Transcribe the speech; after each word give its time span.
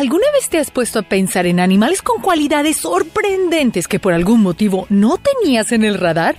¿Alguna 0.00 0.24
vez 0.32 0.48
te 0.48 0.56
has 0.56 0.70
puesto 0.70 0.98
a 0.98 1.02
pensar 1.02 1.44
en 1.44 1.60
animales 1.60 2.00
con 2.00 2.22
cualidades 2.22 2.78
sorprendentes 2.78 3.86
que 3.86 4.00
por 4.00 4.14
algún 4.14 4.40
motivo 4.40 4.86
no 4.88 5.18
tenías 5.18 5.72
en 5.72 5.84
el 5.84 5.98
radar? 5.98 6.36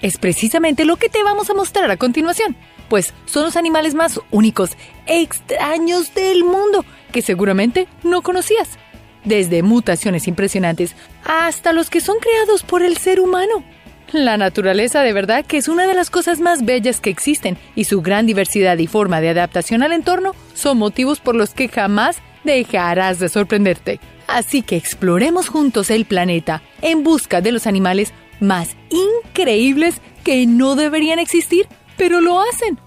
Es 0.00 0.16
precisamente 0.16 0.86
lo 0.86 0.96
que 0.96 1.10
te 1.10 1.22
vamos 1.22 1.50
a 1.50 1.54
mostrar 1.54 1.90
a 1.90 1.98
continuación, 1.98 2.56
pues 2.88 3.12
son 3.26 3.44
los 3.44 3.58
animales 3.58 3.94
más 3.94 4.22
únicos 4.30 4.70
e 5.04 5.20
extraños 5.20 6.14
del 6.14 6.44
mundo 6.44 6.86
que 7.12 7.20
seguramente 7.20 7.88
no 8.04 8.22
conocías, 8.22 8.78
desde 9.22 9.62
mutaciones 9.62 10.26
impresionantes 10.26 10.96
hasta 11.26 11.74
los 11.74 11.90
que 11.90 12.00
son 12.00 12.16
creados 12.20 12.62
por 12.62 12.82
el 12.82 12.96
ser 12.96 13.20
humano. 13.20 13.64
La 14.12 14.38
naturaleza 14.38 15.02
de 15.02 15.12
verdad 15.12 15.44
que 15.44 15.58
es 15.58 15.68
una 15.68 15.86
de 15.86 15.92
las 15.92 16.08
cosas 16.08 16.40
más 16.40 16.64
bellas 16.64 17.02
que 17.02 17.10
existen 17.10 17.58
y 17.76 17.84
su 17.84 18.00
gran 18.00 18.24
diversidad 18.24 18.78
y 18.78 18.86
forma 18.86 19.20
de 19.20 19.28
adaptación 19.28 19.82
al 19.82 19.92
entorno 19.92 20.34
son 20.54 20.78
motivos 20.78 21.20
por 21.20 21.34
los 21.34 21.50
que 21.50 21.68
jamás 21.68 22.22
dejarás 22.44 23.18
de 23.18 23.28
sorprenderte. 23.28 24.00
Así 24.26 24.62
que 24.62 24.76
exploremos 24.76 25.48
juntos 25.48 25.90
el 25.90 26.04
planeta 26.04 26.62
en 26.82 27.02
busca 27.02 27.40
de 27.40 27.52
los 27.52 27.66
animales 27.66 28.12
más 28.40 28.76
increíbles 28.90 30.00
que 30.22 30.46
no 30.46 30.76
deberían 30.76 31.18
existir, 31.18 31.66
pero 31.96 32.20
lo 32.20 32.40
hacen. 32.40 32.78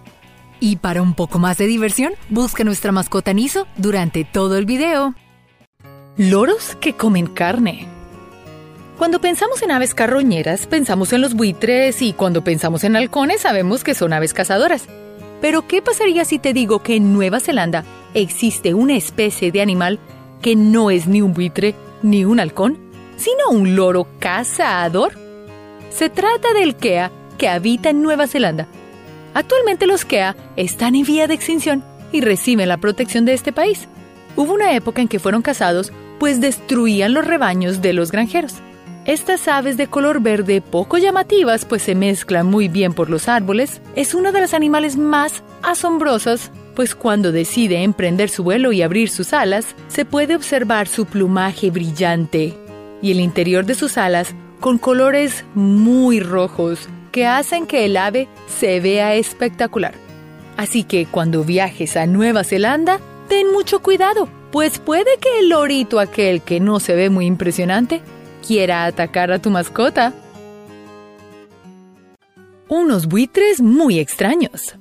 Y 0.60 0.78
para 0.78 1.02
un 1.02 1.14
poco 1.14 1.38
más 1.40 1.58
de 1.58 1.68
diversión, 1.68 2.14
busca 2.30 2.64
nuestra 2.64 2.92
mascota 2.92 3.34
Niso 3.34 3.68
durante 3.78 4.24
todo 4.24 4.58
el 4.58 4.66
video. 4.66 5.14
Loros 6.18 6.76
que 6.82 6.94
comen 6.94 7.28
carne. 7.28 7.88
Cuando 8.98 9.22
pensamos 9.22 9.62
en 9.62 9.70
aves 9.70 9.94
carroñeras, 9.94 10.66
pensamos 10.66 11.14
en 11.14 11.22
los 11.22 11.36
buitres 11.36 12.02
y 12.02 12.14
cuando 12.14 12.44
pensamos 12.44 12.84
en 12.84 12.96
halcones 12.96 13.42
sabemos 13.42 13.84
que 13.84 13.94
son 13.94 14.14
aves 14.14 14.34
cazadoras. 14.34 14.88
Pero 15.42 15.68
¿qué 15.68 15.82
pasaría 15.82 16.26
si 16.26 16.40
te 16.40 16.54
digo 16.54 16.80
que 16.80 16.96
en 16.96 17.14
Nueva 17.14 17.40
Zelanda 17.40 17.84
existe 18.14 18.74
una 18.74 18.96
especie 18.96 19.52
de 19.52 19.62
animal 19.62 20.00
que 20.42 20.56
no 20.56 20.90
es 20.90 21.08
ni 21.08 21.22
un 21.22 21.34
buitre 21.34 21.76
ni 22.02 22.26
un 22.26 22.40
halcón, 22.40 22.78
sino 23.18 23.50
un 23.52 23.76
loro 23.76 24.08
cazador? 24.20 25.14
Se 25.90 26.10
trata 26.10 26.54
del 26.54 26.76
kea 26.76 27.12
que 27.38 27.50
habita 27.50 27.90
en 27.90 28.02
Nueva 28.02 28.28
Zelanda. 28.28 28.68
Actualmente 29.34 29.86
los 29.86 30.06
kea 30.06 30.36
están 30.56 30.96
en 30.96 31.06
vía 31.06 31.28
de 31.28 31.36
extinción 31.36 31.84
y 32.12 32.22
reciben 32.22 32.70
la 32.70 32.78
protección 32.78 33.26
de 33.26 33.34
este 33.34 33.52
país. 33.52 33.88
Hubo 34.36 34.54
una 34.54 34.74
época 34.74 35.02
en 35.02 35.08
que 35.08 35.20
fueron 35.20 35.42
cazados 35.42 35.92
pues 36.20 36.42
destruían 36.42 37.14
los 37.14 37.26
rebaños 37.26 37.82
de 37.82 37.94
los 37.94 38.12
granjeros. 38.12 38.56
Estas 39.08 39.48
aves 39.48 39.78
de 39.78 39.88
color 39.88 40.20
verde 40.20 40.60
poco 40.60 40.98
llamativas, 40.98 41.64
pues 41.64 41.82
se 41.82 41.96
mezclan 41.96 42.46
muy 42.46 42.68
bien 42.68 42.92
por 42.92 43.10
los 43.10 43.30
árboles, 43.30 43.80
es 43.96 44.14
una 44.14 44.34
de 44.34 44.42
las 44.42 44.54
animales 44.54 44.98
más 44.98 45.44
asombrosas, 45.64 46.52
pues 46.76 46.94
cuando 46.94 47.32
decide 47.32 47.84
emprender 47.84 48.28
su 48.30 48.44
vuelo 48.44 48.74
y 48.74 48.82
abrir 48.82 49.10
sus 49.10 49.32
alas, 49.32 49.78
se 49.88 50.04
puede 50.04 50.36
observar 50.36 50.90
su 50.90 51.06
plumaje 51.06 51.72
brillante 51.72 52.54
y 53.02 53.12
el 53.12 53.22
interior 53.22 53.66
de 53.66 53.76
sus 53.76 53.98
alas 53.98 54.36
con 54.60 54.78
colores 54.78 55.46
muy 55.56 56.20
rojos 56.20 56.90
que 57.14 57.26
hacen 57.26 57.66
que 57.66 57.86
el 57.86 57.96
ave 57.96 58.28
se 58.60 58.82
vea 58.82 59.16
espectacular. 59.16 59.96
Así 60.58 60.84
que 60.84 61.06
cuando 61.06 61.46
viajes 61.46 61.96
a 61.96 62.08
Nueva 62.08 62.44
Zelanda, 62.44 63.00
ten 63.30 63.54
mucho 63.54 63.82
cuidado, 63.82 64.28
pues 64.52 64.80
puede 64.80 65.18
que 65.22 65.40
el 65.40 65.48
lorito 65.48 66.02
aquel 66.02 66.42
que 66.42 66.60
no 66.60 66.82
se 66.82 66.94
ve 66.94 67.10
muy 67.10 67.26
impresionante 67.26 68.02
quiera 68.48 68.86
atacar 68.86 69.32
a 69.32 69.40
tu 69.40 69.50
mascota. 69.50 70.14
Unos 72.70 73.08
buitres 73.08 73.62
muy 73.62 74.00
extraños. 74.00 74.76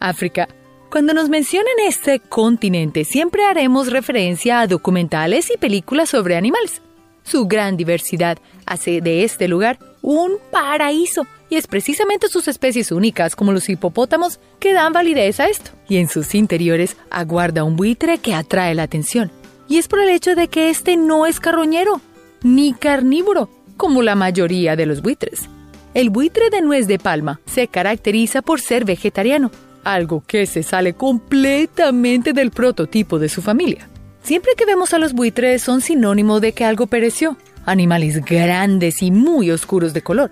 África. 0.00 0.48
Cuando 0.90 1.12
nos 1.12 1.28
mencionan 1.28 1.74
este 1.86 2.20
continente 2.20 3.04
siempre 3.04 3.44
haremos 3.44 3.90
referencia 3.90 4.60
a 4.60 4.66
documentales 4.66 5.50
y 5.50 5.58
películas 5.58 6.08
sobre 6.08 6.36
animales. 6.36 6.80
Su 7.22 7.46
gran 7.46 7.76
diversidad 7.76 8.38
hace 8.64 9.00
de 9.00 9.24
este 9.24 9.48
lugar 9.48 9.78
un 10.00 10.38
paraíso 10.50 11.26
y 11.50 11.56
es 11.56 11.66
precisamente 11.66 12.28
sus 12.28 12.48
especies 12.48 12.92
únicas 12.92 13.34
como 13.36 13.52
los 13.52 13.68
hipopótamos 13.68 14.40
que 14.60 14.72
dan 14.72 14.92
validez 14.92 15.40
a 15.40 15.48
esto. 15.48 15.72
Y 15.88 15.96
en 15.96 16.08
sus 16.08 16.34
interiores 16.34 16.96
aguarda 17.10 17.64
un 17.64 17.76
buitre 17.76 18.18
que 18.18 18.34
atrae 18.34 18.74
la 18.74 18.84
atención 18.84 19.30
y 19.68 19.78
es 19.78 19.88
por 19.88 20.00
el 20.00 20.10
hecho 20.10 20.34
de 20.34 20.48
que 20.48 20.70
este 20.70 20.96
no 20.96 21.26
es 21.26 21.40
carroñero 21.40 22.00
ni 22.42 22.72
carnívoro, 22.74 23.48
como 23.76 24.02
la 24.02 24.14
mayoría 24.14 24.76
de 24.76 24.86
los 24.86 25.02
buitres. 25.02 25.48
El 25.94 26.10
buitre 26.10 26.50
de 26.50 26.62
nuez 26.62 26.86
de 26.86 26.98
palma 26.98 27.40
se 27.46 27.68
caracteriza 27.68 28.42
por 28.42 28.60
ser 28.60 28.84
vegetariano, 28.84 29.50
algo 29.82 30.22
que 30.26 30.46
se 30.46 30.62
sale 30.62 30.92
completamente 30.92 32.32
del 32.32 32.50
prototipo 32.50 33.18
de 33.18 33.28
su 33.28 33.42
familia. 33.42 33.88
Siempre 34.22 34.52
que 34.56 34.66
vemos 34.66 34.92
a 34.92 34.98
los 34.98 35.12
buitres 35.12 35.62
son 35.62 35.80
sinónimo 35.80 36.40
de 36.40 36.52
que 36.52 36.64
algo 36.64 36.86
pereció, 36.86 37.36
animales 37.64 38.24
grandes 38.24 39.02
y 39.02 39.10
muy 39.10 39.50
oscuros 39.50 39.94
de 39.94 40.02
color. 40.02 40.30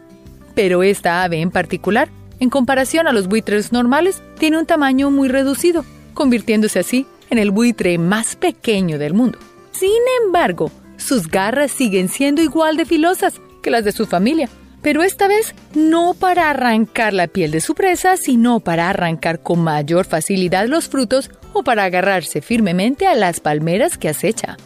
Pero 0.54 0.82
esta 0.82 1.22
ave 1.22 1.40
en 1.40 1.50
particular, 1.50 2.08
en 2.40 2.50
comparación 2.50 3.06
a 3.06 3.12
los 3.12 3.28
buitres 3.28 3.72
normales, 3.72 4.22
tiene 4.38 4.58
un 4.58 4.66
tamaño 4.66 5.10
muy 5.10 5.28
reducido, 5.28 5.84
convirtiéndose 6.12 6.80
así 6.80 7.06
en 7.34 7.40
el 7.40 7.50
buitre 7.50 7.98
más 7.98 8.36
pequeño 8.36 8.96
del 8.96 9.12
mundo. 9.12 9.38
Sin 9.72 9.90
embargo, 10.24 10.70
sus 10.96 11.28
garras 11.28 11.72
siguen 11.72 12.08
siendo 12.08 12.40
igual 12.40 12.76
de 12.76 12.84
filosas 12.84 13.40
que 13.60 13.72
las 13.72 13.84
de 13.84 13.90
su 13.90 14.06
familia, 14.06 14.48
pero 14.82 15.02
esta 15.02 15.26
vez 15.26 15.52
no 15.74 16.14
para 16.14 16.48
arrancar 16.48 17.12
la 17.12 17.26
piel 17.26 17.50
de 17.50 17.60
su 17.60 17.74
presa, 17.74 18.16
sino 18.16 18.60
para 18.60 18.88
arrancar 18.88 19.40
con 19.40 19.60
mayor 19.64 20.04
facilidad 20.04 20.68
los 20.68 20.88
frutos 20.88 21.28
o 21.52 21.64
para 21.64 21.84
agarrarse 21.84 22.40
firmemente 22.40 23.08
a 23.08 23.16
las 23.16 23.40
palmeras 23.40 23.98
que 23.98 24.08
acecha. 24.08 24.56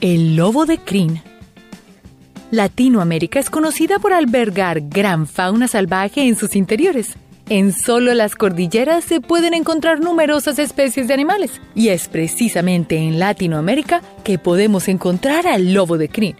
El 0.00 0.36
lobo 0.36 0.64
de 0.64 0.78
crin. 0.78 1.20
Latinoamérica 2.50 3.40
es 3.40 3.50
conocida 3.50 3.98
por 3.98 4.14
albergar 4.14 4.80
gran 4.88 5.26
fauna 5.26 5.68
salvaje 5.68 6.22
en 6.22 6.36
sus 6.36 6.56
interiores. 6.56 7.14
En 7.50 7.74
solo 7.74 8.14
las 8.14 8.36
cordilleras 8.36 9.04
se 9.04 9.20
pueden 9.20 9.52
encontrar 9.52 10.00
numerosas 10.00 10.58
especies 10.58 11.08
de 11.08 11.14
animales, 11.14 11.60
y 11.74 11.88
es 11.88 12.08
precisamente 12.08 12.96
en 12.96 13.18
Latinoamérica 13.18 14.00
que 14.24 14.38
podemos 14.38 14.88
encontrar 14.88 15.46
al 15.46 15.74
lobo 15.74 15.98
de 15.98 16.08
crin, 16.08 16.36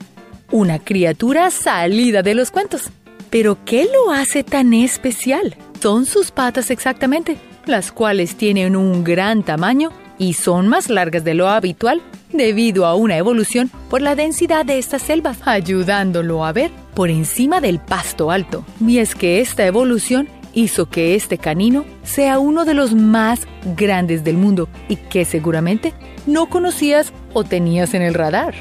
una 0.50 0.78
criatura 0.78 1.50
salida 1.50 2.22
de 2.22 2.34
los 2.34 2.50
cuentos. 2.50 2.84
Pero 3.28 3.58
¿qué 3.66 3.84
lo 3.84 4.12
hace 4.12 4.44
tan 4.44 4.72
especial? 4.72 5.54
Son 5.78 6.06
sus 6.06 6.30
patas 6.30 6.70
exactamente, 6.70 7.36
las 7.66 7.92
cuales 7.92 8.36
tienen 8.36 8.74
un 8.74 9.04
gran 9.04 9.42
tamaño 9.42 9.90
y 10.16 10.32
son 10.32 10.68
más 10.68 10.88
largas 10.88 11.22
de 11.22 11.34
lo 11.34 11.50
habitual 11.50 12.00
debido 12.32 12.86
a 12.86 12.94
una 12.94 13.18
evolución 13.18 13.70
por 13.90 14.00
la 14.00 14.14
densidad 14.14 14.64
de 14.64 14.78
estas 14.78 15.02
selvas, 15.02 15.36
ayudándolo 15.44 16.46
a 16.46 16.52
ver 16.52 16.70
por 16.94 17.10
encima 17.10 17.60
del 17.60 17.78
pasto 17.78 18.30
alto. 18.30 18.64
Y 18.80 18.98
es 18.98 19.14
que 19.14 19.42
esta 19.42 19.66
evolución 19.66 20.28
hizo 20.54 20.86
que 20.86 21.14
este 21.14 21.38
canino 21.38 21.84
sea 22.02 22.38
uno 22.38 22.64
de 22.64 22.74
los 22.74 22.94
más 22.94 23.40
grandes 23.76 24.24
del 24.24 24.36
mundo 24.36 24.68
y 24.88 24.96
que 24.96 25.24
seguramente 25.24 25.92
no 26.26 26.48
conocías 26.48 27.12
o 27.32 27.44
tenías 27.44 27.94
en 27.94 28.02
el 28.02 28.14
radar. 28.14 28.54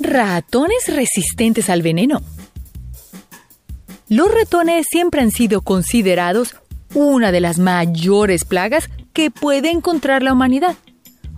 Ratones 0.00 0.88
resistentes 0.88 1.70
al 1.70 1.82
veneno. 1.82 2.22
Los 4.08 4.32
ratones 4.32 4.86
siempre 4.90 5.20
han 5.20 5.30
sido 5.30 5.62
considerados 5.62 6.56
una 6.94 7.32
de 7.32 7.40
las 7.40 7.58
mayores 7.58 8.44
plagas 8.44 8.90
que 9.12 9.30
puede 9.30 9.70
encontrar 9.70 10.22
la 10.22 10.32
humanidad. 10.32 10.76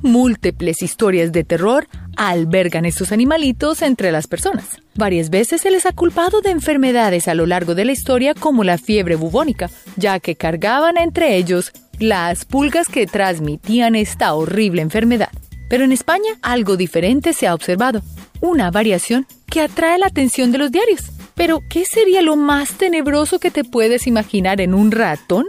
Múltiples 0.03 0.83
historias 0.83 1.33
de 1.33 1.45
terror 1.45 1.89
albergan 2.17 2.85
estos 2.85 3.13
animalitos 3.13 3.83
entre 3.83 4.11
las 4.11 4.27
personas. 4.27 4.81
Varias 4.95 5.31
veces 5.31 5.61
se 5.61 5.71
les 5.71 5.87
ha 5.87 5.93
culpado 5.93 6.41
de 6.41 6.51
enfermedades 6.51 7.29
a 7.29 7.35
lo 7.35 7.47
largo 7.47 7.75
de 7.75 7.85
la 7.85 7.93
historia 7.93 8.35
como 8.35 8.65
la 8.65 8.79
fiebre 8.79 9.15
bubónica, 9.17 9.71
ya 9.97 10.19
que 10.21 10.35
cargaban 10.35 10.97
entre 10.97 11.37
ellos 11.37 11.73
las 11.99 12.45
pulgas 12.45 12.89
que 12.89 13.07
transmitían 13.07 13.95
esta 13.95 14.35
horrible 14.35 14.83
enfermedad. 14.83 15.31
Pero 15.69 15.85
en 15.85 15.93
España 15.93 16.33
algo 16.43 16.77
diferente 16.77 17.33
se 17.33 17.47
ha 17.47 17.55
observado, 17.55 18.03
una 18.41 18.71
variación 18.71 19.27
que 19.51 19.61
atrae 19.61 19.99
la 19.99 20.07
atención 20.07 20.53
de 20.53 20.59
los 20.59 20.71
diarios. 20.71 21.11
Pero, 21.35 21.61
¿qué 21.69 21.85
sería 21.85 22.23
lo 22.23 22.37
más 22.37 22.73
tenebroso 22.73 23.39
que 23.39 23.51
te 23.51 23.63
puedes 23.63 24.07
imaginar 24.07 24.61
en 24.63 24.73
un 24.73 24.91
ratón? 24.91 25.45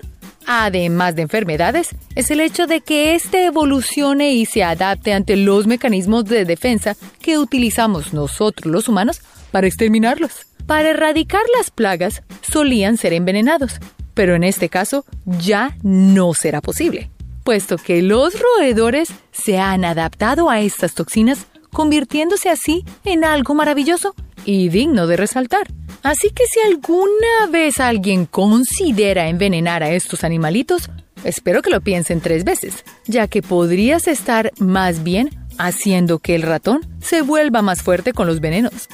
Además 0.48 1.16
de 1.16 1.24
enfermedades, 1.24 1.90
es 2.16 2.32
el 2.32 2.40
hecho 2.40 2.66
de 2.66 2.82
que 2.82 3.14
éste 3.14 3.46
evolucione 3.46 4.34
y 4.34 4.46
se 4.46 4.64
adapte 4.64 5.14
ante 5.14 5.36
los 5.36 5.68
mecanismos 5.68 6.26
de 6.26 6.46
defensa 6.46 6.96
que 7.22 7.38
utilizamos 7.38 8.14
nosotros 8.14 8.72
los 8.72 8.88
humanos 8.88 9.22
para 9.52 9.68
exterminarlos. 9.68 10.48
Para 10.66 10.90
erradicar 10.90 11.42
las 11.56 11.70
plagas 11.70 12.24
solían 12.42 12.98
ser 12.98 13.14
envenenados, 13.14 13.80
pero 14.14 14.36
en 14.36 14.44
este 14.44 14.70
caso 14.70 15.06
ya 15.26 15.78
no 15.84 16.34
será 16.34 16.62
posible, 16.62 17.12
puesto 17.44 17.78
que 17.78 18.02
los 18.02 18.34
roedores 18.40 19.10
se 19.32 19.60
han 19.60 19.86
adaptado 19.86 20.50
a 20.50 20.62
estas 20.62 20.96
toxinas, 20.96 21.46
convirtiéndose 21.72 22.50
así 22.50 22.86
en 23.04 23.24
algo 23.24 23.54
maravilloso 23.54 24.16
y 24.46 24.70
digno 24.70 25.08
de 25.08 25.18
resaltar. 25.18 25.68
Así 26.08 26.30
que 26.30 26.46
si 26.46 26.62
alguna 26.62 27.52
vez 27.52 27.82
alguien 27.82 28.26
considera 28.26 29.28
envenenar 29.28 29.84
a 29.84 29.92
estos 29.92 30.24
animalitos, 30.24 30.90
espero 31.26 31.62
que 31.62 31.70
lo 31.70 31.82
piensen 31.82 32.22
tres 32.22 32.46
veces, 32.46 32.86
ya 33.08 33.28
que 33.28 33.42
podrías 33.42 34.08
estar 34.08 34.54
más 34.58 35.04
bien 35.04 35.32
haciendo 35.58 36.20
que 36.20 36.36
el 36.36 36.44
ratón 36.44 36.80
se 37.02 37.24
vuelva 37.24 37.62
más 37.62 37.82
fuerte 37.82 38.14
con 38.14 38.26
los 38.26 38.40
venenos. 38.40 38.88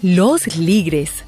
Los 0.00 0.56
ligres. 0.56 1.22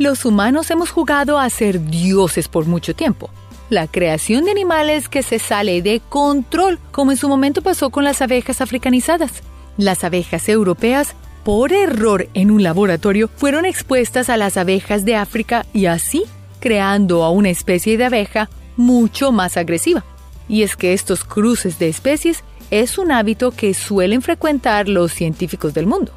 Los 0.00 0.24
humanos 0.24 0.72
hemos 0.72 0.90
jugado 0.90 1.38
a 1.38 1.48
ser 1.50 1.84
dioses 1.84 2.48
por 2.48 2.66
mucho 2.66 2.96
tiempo. 2.96 3.30
La 3.70 3.86
creación 3.86 4.44
de 4.44 4.50
animales 4.50 5.08
que 5.08 5.22
se 5.22 5.38
sale 5.38 5.82
de 5.82 6.00
control, 6.08 6.80
como 6.90 7.12
en 7.12 7.16
su 7.16 7.28
momento 7.28 7.62
pasó 7.62 7.90
con 7.90 8.02
las 8.02 8.22
abejas 8.22 8.60
africanizadas. 8.60 9.44
Las 9.76 10.02
abejas 10.02 10.48
europeas, 10.48 11.14
por 11.44 11.72
error 11.72 12.28
en 12.34 12.50
un 12.50 12.62
laboratorio, 12.62 13.28
fueron 13.36 13.66
expuestas 13.66 14.30
a 14.30 14.36
las 14.36 14.56
abejas 14.56 15.04
de 15.04 15.16
África 15.16 15.66
y 15.72 15.86
así 15.86 16.24
creando 16.58 17.22
a 17.22 17.30
una 17.30 17.50
especie 17.50 17.98
de 17.98 18.06
abeja 18.06 18.48
mucho 18.76 19.32
más 19.32 19.56
agresiva. 19.56 20.04
Y 20.48 20.62
es 20.62 20.76
que 20.76 20.94
estos 20.94 21.24
cruces 21.24 21.78
de 21.78 21.88
especies 21.88 22.42
es 22.70 22.98
un 22.98 23.12
hábito 23.12 23.50
que 23.50 23.74
suelen 23.74 24.22
frecuentar 24.22 24.88
los 24.88 25.12
científicos 25.12 25.74
del 25.74 25.86
mundo. 25.86 26.12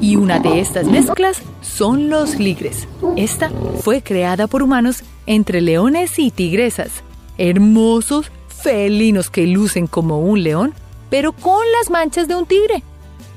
Y 0.00 0.16
una 0.16 0.38
de 0.38 0.60
estas 0.60 0.86
mezclas 0.86 1.40
son 1.62 2.10
los 2.10 2.38
ligres. 2.38 2.86
Esta 3.16 3.50
fue 3.80 4.02
creada 4.02 4.46
por 4.46 4.62
humanos 4.62 5.02
entre 5.24 5.62
leones 5.62 6.18
y 6.18 6.30
tigresas, 6.30 7.02
hermosos 7.38 8.30
felinos 8.48 9.30
que 9.30 9.46
lucen 9.46 9.86
como 9.86 10.20
un 10.20 10.42
león, 10.42 10.74
pero 11.08 11.32
con 11.32 11.64
las 11.78 11.88
manchas 11.88 12.28
de 12.28 12.34
un 12.34 12.44
tigre. 12.44 12.82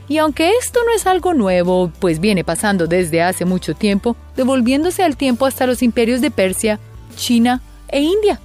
Y 0.10 0.18
aunque 0.18 0.54
esto 0.60 0.80
no 0.86 0.92
es 0.92 1.06
algo 1.06 1.36
nuevo, 1.36 1.92
pues 2.00 2.20
viene 2.20 2.44
pasando 2.44 2.88
desde 2.88 3.22
hace 3.22 3.46
mucho 3.46 3.76
tiempo, 3.76 4.16
devolviéndose 4.36 5.04
al 5.04 5.16
tiempo 5.16 5.46
hasta 5.46 5.68
los 5.68 5.84
imperios 5.84 6.20
de 6.20 6.32
Persia, 6.32 6.80
China 7.16 7.62
e 7.88 8.02
India. 8.02 8.42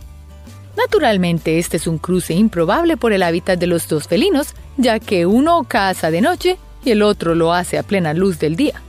Naturalmente, 0.76 1.58
este 1.58 1.78
es 1.78 1.86
un 1.86 1.96
cruce 1.96 2.34
improbable 2.34 2.98
por 2.98 3.14
el 3.14 3.22
hábitat 3.22 3.58
de 3.58 3.66
los 3.66 3.88
dos 3.88 4.08
felinos, 4.08 4.54
ya 4.76 5.00
que 5.00 5.24
uno 5.24 5.64
caza 5.64 6.10
de 6.10 6.20
noche 6.20 6.58
y 6.84 6.90
el 6.90 7.02
otro 7.02 7.34
lo 7.34 7.54
hace 7.54 7.78
a 7.78 7.82
plena 7.82 8.12
luz 8.12 8.38
del 8.38 8.56
día. 8.56 8.82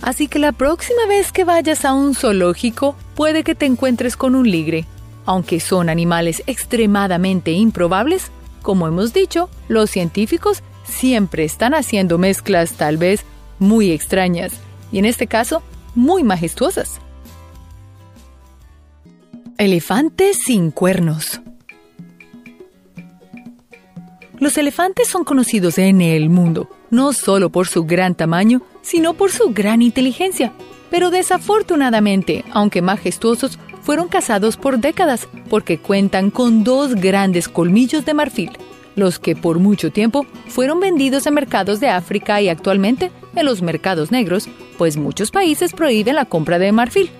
Así 0.00 0.28
que 0.28 0.38
la 0.38 0.52
próxima 0.52 1.06
vez 1.08 1.32
que 1.32 1.42
vayas 1.42 1.84
a 1.84 1.92
un 1.92 2.14
zoológico, 2.14 2.94
puede 3.16 3.42
que 3.42 3.56
te 3.56 3.66
encuentres 3.66 4.16
con 4.16 4.36
un 4.36 4.48
ligre. 4.48 4.84
Aunque 5.24 5.58
son 5.58 5.88
animales 5.88 6.44
extremadamente 6.46 7.50
improbables, 7.50 8.30
como 8.62 8.86
hemos 8.86 9.12
dicho, 9.12 9.48
los 9.68 9.90
científicos 9.90 10.62
siempre 10.88 11.44
están 11.44 11.74
haciendo 11.74 12.18
mezclas 12.18 12.72
tal 12.72 12.96
vez 12.96 13.24
muy 13.58 13.90
extrañas 13.90 14.52
y 14.92 14.98
en 14.98 15.04
este 15.04 15.26
caso 15.26 15.62
muy 15.94 16.22
majestuosas. 16.22 17.00
Elefantes 19.58 20.38
sin 20.44 20.70
cuernos. 20.70 21.40
Los 24.38 24.58
elefantes 24.58 25.08
son 25.08 25.24
conocidos 25.24 25.78
en 25.78 26.02
el 26.02 26.28
mundo, 26.28 26.68
no 26.90 27.14
solo 27.14 27.48
por 27.48 27.66
su 27.66 27.84
gran 27.84 28.14
tamaño, 28.14 28.60
sino 28.82 29.14
por 29.14 29.30
su 29.30 29.54
gran 29.54 29.80
inteligencia. 29.80 30.52
Pero 30.90 31.10
desafortunadamente, 31.10 32.44
aunque 32.52 32.82
majestuosos, 32.82 33.58
fueron 33.82 34.08
cazados 34.08 34.56
por 34.56 34.78
décadas 34.78 35.26
porque 35.48 35.78
cuentan 35.78 36.30
con 36.30 36.64
dos 36.64 36.94
grandes 36.94 37.48
colmillos 37.48 38.04
de 38.04 38.14
marfil, 38.14 38.50
los 38.96 39.18
que 39.18 39.36
por 39.36 39.60
mucho 39.60 39.92
tiempo 39.92 40.26
fueron 40.48 40.80
vendidos 40.80 41.26
en 41.26 41.34
mercados 41.34 41.78
de 41.78 41.88
África 41.88 42.40
y 42.40 42.48
actualmente 42.48 43.12
en 43.36 43.46
los 43.46 43.62
mercados 43.62 44.10
negros, 44.10 44.48
pues 44.78 44.96
muchos 44.96 45.30
países 45.30 45.72
prohíben 45.72 46.16
la 46.16 46.24
compra 46.24 46.58
de 46.58 46.72
marfil. 46.72 47.10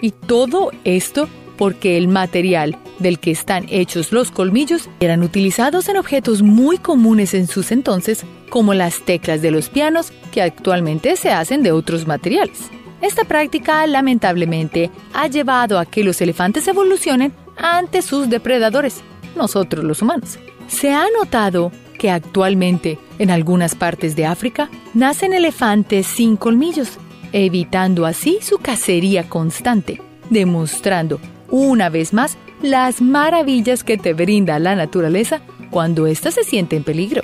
Y 0.00 0.10
todo 0.10 0.72
esto 0.84 1.28
porque 1.56 1.96
el 1.96 2.08
material 2.08 2.76
del 2.98 3.20
que 3.20 3.30
están 3.30 3.66
hechos 3.68 4.10
los 4.10 4.30
colmillos 4.30 4.88
eran 5.00 5.22
utilizados 5.22 5.88
en 5.88 5.96
objetos 5.96 6.42
muy 6.42 6.78
comunes 6.78 7.34
en 7.34 7.46
sus 7.46 7.70
entonces, 7.70 8.24
como 8.50 8.74
las 8.74 9.00
teclas 9.02 9.42
de 9.42 9.50
los 9.50 9.68
pianos, 9.68 10.12
que 10.32 10.42
actualmente 10.42 11.14
se 11.16 11.30
hacen 11.30 11.62
de 11.62 11.72
otros 11.72 12.06
materiales. 12.06 12.70
Esta 13.00 13.24
práctica 13.24 13.86
lamentablemente 13.86 14.90
ha 15.12 15.26
llevado 15.26 15.78
a 15.78 15.86
que 15.86 16.04
los 16.04 16.20
elefantes 16.20 16.66
evolucionen 16.68 17.32
ante 17.56 18.02
sus 18.02 18.28
depredadores, 18.28 19.02
nosotros 19.36 19.84
los 19.84 20.02
humanos. 20.02 20.38
Se 20.72 20.90
ha 20.90 21.04
notado 21.16 21.70
que 21.98 22.10
actualmente 22.10 22.98
en 23.18 23.30
algunas 23.30 23.74
partes 23.74 24.16
de 24.16 24.26
África 24.26 24.70
nacen 24.94 25.34
elefantes 25.34 26.06
sin 26.06 26.36
colmillos, 26.36 26.98
evitando 27.32 28.06
así 28.06 28.38
su 28.40 28.58
cacería 28.58 29.28
constante, 29.28 30.00
demostrando 30.30 31.20
una 31.50 31.90
vez 31.90 32.12
más 32.12 32.36
las 32.62 33.02
maravillas 33.02 33.84
que 33.84 33.98
te 33.98 34.14
brinda 34.14 34.58
la 34.58 34.74
naturaleza 34.74 35.42
cuando 35.70 36.06
ésta 36.06 36.30
se 36.30 36.42
siente 36.42 36.74
en 36.74 36.84
peligro. 36.84 37.22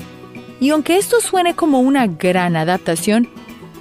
Y 0.61 0.71
aunque 0.71 0.99
esto 0.99 1.21
suene 1.21 1.55
como 1.55 1.81
una 1.81 2.07
gran 2.07 2.55
adaptación, 2.55 3.29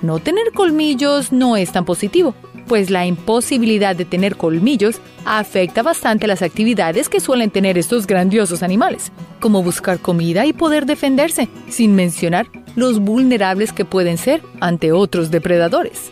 no 0.01 0.19
tener 0.19 0.53
colmillos 0.53 1.31
no 1.31 1.57
es 1.57 1.71
tan 1.71 1.83
positivo, 1.83 2.35
pues 2.67 2.89
la 2.89 3.05
imposibilidad 3.05 3.95
de 3.95 4.05
tener 4.05 4.35
colmillos 4.35 5.01
afecta 5.25 5.83
bastante 5.83 6.27
las 6.27 6.41
actividades 6.41 7.09
que 7.09 7.19
suelen 7.19 7.49
tener 7.49 7.77
estos 7.77 8.07
grandiosos 8.07 8.63
animales, 8.63 9.11
como 9.39 9.63
buscar 9.63 9.99
comida 9.99 10.45
y 10.45 10.53
poder 10.53 10.85
defenderse, 10.85 11.49
sin 11.69 11.95
mencionar 11.95 12.47
los 12.75 12.99
vulnerables 12.99 13.73
que 13.73 13.85
pueden 13.85 14.17
ser 14.17 14.41
ante 14.59 14.91
otros 14.91 15.31
depredadores. 15.31 16.11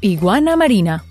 Iguana 0.00 0.56
marina 0.56 1.04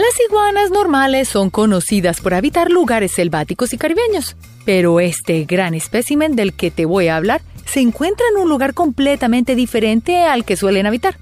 las 0.00 0.18
iguanas 0.26 0.70
normales 0.70 1.28
son 1.28 1.50
conocidas 1.50 2.22
por 2.22 2.32
habitar 2.32 2.70
lugares 2.70 3.12
selváticos 3.12 3.74
y 3.74 3.76
caribeños, 3.76 4.34
pero 4.64 4.98
este 4.98 5.44
gran 5.44 5.74
espécimen 5.74 6.36
del 6.36 6.54
que 6.54 6.70
te 6.70 6.86
voy 6.86 7.08
a 7.08 7.16
hablar 7.16 7.42
se 7.66 7.80
encuentra 7.80 8.24
en 8.32 8.40
un 8.40 8.48
lugar 8.48 8.72
completamente 8.72 9.54
diferente 9.54 10.22
al 10.22 10.46
que 10.46 10.56
suelen 10.56 10.86
habitar. 10.86 11.18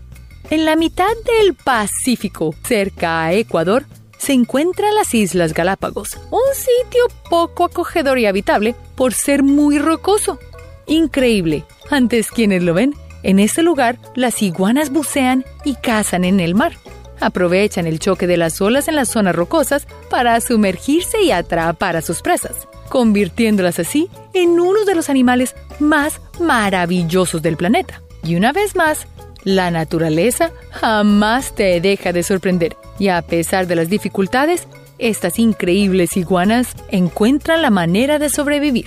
En 0.50 0.65
la 0.65 0.77
mitad 0.77 1.11
del 1.27 1.53
Pacífico, 1.53 2.55
cerca 2.65 3.23
a 3.25 3.35
Ecuador, 3.35 3.85
se 4.17 4.33
encuentran 4.33 4.95
las 4.95 5.12
Islas 5.12 5.53
Galápagos, 5.53 6.17
un 6.31 6.41
sitio 6.55 7.03
poco 7.29 7.67
acogedor 7.67 8.19
y 8.19 8.25
habitable 8.25 8.75
por 8.97 9.12
ser 9.12 9.43
muy 9.43 9.79
rocoso. 9.79 10.39
Increíble, 10.87 11.65
antes 11.91 12.31
quienes 12.31 12.62
lo 12.62 12.73
ven, 12.73 12.95
en 13.23 13.41
este 13.41 13.62
lugar 13.62 13.99
las 14.15 14.41
iguanas 14.41 14.89
bucean 14.91 15.45
y 15.67 15.75
cazan 15.75 16.25
en 16.25 16.41
el 16.41 16.55
mar. 16.55 16.73
Aprovechan 17.21 17.87
el 17.87 17.99
choque 17.99 18.26
de 18.26 18.38
las 18.38 18.59
olas 18.62 18.88
en 18.88 18.97
las 18.97 19.11
zonas 19.11 19.37
rocosas 19.37 19.87
para 20.09 20.40
sumergirse 20.40 21.21
y 21.21 21.31
atrapar 21.31 21.95
a 21.95 22.02
sus 22.02 22.23
presas, 22.23 22.69
convirtiéndolas 22.88 23.78
así 23.78 24.09
en 24.33 24.59
uno 24.59 24.87
de 24.87 24.95
los 24.95 25.11
animales 25.11 25.55
más 25.78 26.23
maravillosos 26.40 27.43
del 27.43 27.59
planeta. 27.59 28.00
Y 28.23 28.35
una 28.35 28.52
vez 28.52 28.76
más, 28.76 29.07
la 29.45 29.71
naturaleza 29.71 30.52
jamás 30.71 31.54
te 31.54 31.80
deja 31.80 32.12
de 32.12 32.23
sorprender 32.23 32.76
y 32.99 33.09
a 33.09 33.23
pesar 33.23 33.66
de 33.66 33.76
las 33.76 33.88
dificultades, 33.88 34.66
estas 34.99 35.38
increíbles 35.38 36.16
iguanas 36.16 36.75
encuentran 36.90 37.62
la 37.62 37.71
manera 37.71 38.18
de 38.18 38.28
sobrevivir. 38.28 38.87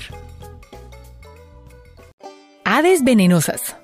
Aves 2.64 3.04
venenosas. 3.04 3.76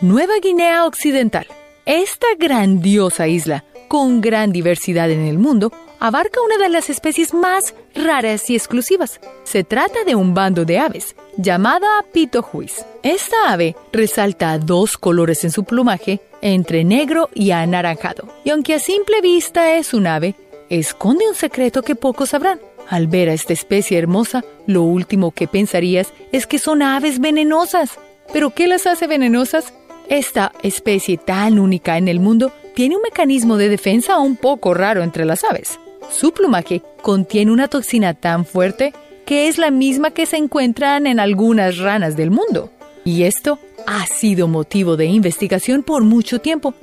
Nueva 0.00 0.34
Guinea 0.40 0.86
Occidental. 0.86 1.46
Esta 1.86 2.26
grandiosa 2.38 3.28
isla, 3.28 3.64
con 3.88 4.20
gran 4.20 4.52
diversidad 4.52 5.10
en 5.10 5.20
el 5.20 5.38
mundo, 5.38 5.72
abarca 6.00 6.40
una 6.40 6.58
de 6.58 6.68
las 6.68 6.90
especies 6.90 7.34
más 7.34 7.74
raras 7.94 8.48
y 8.50 8.54
exclusivas. 8.54 9.20
Se 9.44 9.64
trata 9.64 10.04
de 10.04 10.14
un 10.14 10.34
bando 10.34 10.64
de 10.64 10.78
aves, 10.78 11.16
llamada 11.36 12.04
pitojuis. 12.12 12.84
Esta 13.02 13.52
ave 13.52 13.76
resalta 13.92 14.58
dos 14.58 14.98
colores 14.98 15.44
en 15.44 15.50
su 15.50 15.64
plumaje, 15.64 16.20
entre 16.40 16.84
negro 16.84 17.30
y 17.34 17.50
anaranjado. 17.50 18.28
Y 18.44 18.50
aunque 18.50 18.74
a 18.74 18.78
simple 18.78 19.20
vista 19.20 19.76
es 19.76 19.94
un 19.94 20.06
ave, 20.06 20.34
esconde 20.68 21.28
un 21.28 21.34
secreto 21.34 21.82
que 21.82 21.94
pocos 21.94 22.30
sabrán. 22.30 22.60
Al 22.88 23.06
ver 23.06 23.28
a 23.28 23.34
esta 23.34 23.52
especie 23.52 23.98
hermosa, 23.98 24.44
lo 24.66 24.82
último 24.82 25.32
que 25.32 25.46
pensarías 25.46 26.12
es 26.32 26.46
que 26.46 26.58
son 26.58 26.82
aves 26.82 27.20
venenosas. 27.20 27.98
¿Pero 28.32 28.50
qué 28.50 28.66
las 28.66 28.86
hace 28.86 29.06
venenosas? 29.06 29.72
Esta 30.08 30.52
especie 30.62 31.18
tan 31.18 31.58
única 31.58 31.98
en 31.98 32.08
el 32.08 32.18
mundo 32.18 32.50
tiene 32.74 32.96
un 32.96 33.02
mecanismo 33.02 33.56
de 33.56 33.68
defensa 33.68 34.18
un 34.18 34.36
poco 34.36 34.72
raro 34.72 35.02
entre 35.02 35.26
las 35.26 35.44
aves. 35.44 35.78
Su 36.10 36.32
plumaje 36.32 36.82
contiene 37.02 37.52
una 37.52 37.68
toxina 37.68 38.14
tan 38.14 38.44
fuerte 38.44 38.92
que 39.26 39.48
es 39.48 39.58
la 39.58 39.70
misma 39.70 40.10
que 40.10 40.24
se 40.24 40.38
encuentran 40.38 41.06
en 41.06 41.20
algunas 41.20 41.78
ranas 41.78 42.16
del 42.16 42.30
mundo. 42.30 42.70
Y 43.04 43.24
esto 43.24 43.58
ha 43.86 44.06
sido 44.06 44.48
motivo 44.48 44.96
de 44.96 45.04
investigación 45.04 45.82
por 45.82 46.02
mucho 46.02 46.40
tiempo. 46.40 46.74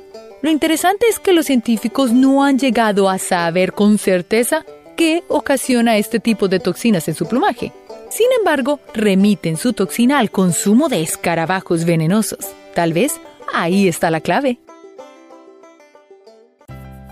Lo 0.42 0.52
interesante 0.52 1.08
es 1.10 1.18
que 1.18 1.34
los 1.34 1.48
científicos 1.48 2.14
no 2.14 2.44
han 2.44 2.60
llegado 2.60 3.10
a 3.10 3.18
saber 3.18 3.74
con 3.74 3.98
certeza 3.98 4.64
qué 4.96 5.24
ocasiona 5.28 5.98
este 5.98 6.20
tipo 6.20 6.48
de 6.48 6.60
toxinas 6.60 7.08
en 7.08 7.16
su 7.16 7.26
plumaje. 7.26 7.72
Sin 8.10 8.28
embargo, 8.38 8.80
remiten 8.94 9.58
su 9.58 9.74
toxina 9.74 10.20
al 10.20 10.30
consumo 10.30 10.88
de 10.88 11.02
escarabajos 11.02 11.84
venenosos. 11.84 12.46
Tal 12.76 12.94
vez 12.94 13.20
ahí 13.54 13.88
está 13.88 14.12
la 14.12 14.22
clave. 14.22 14.60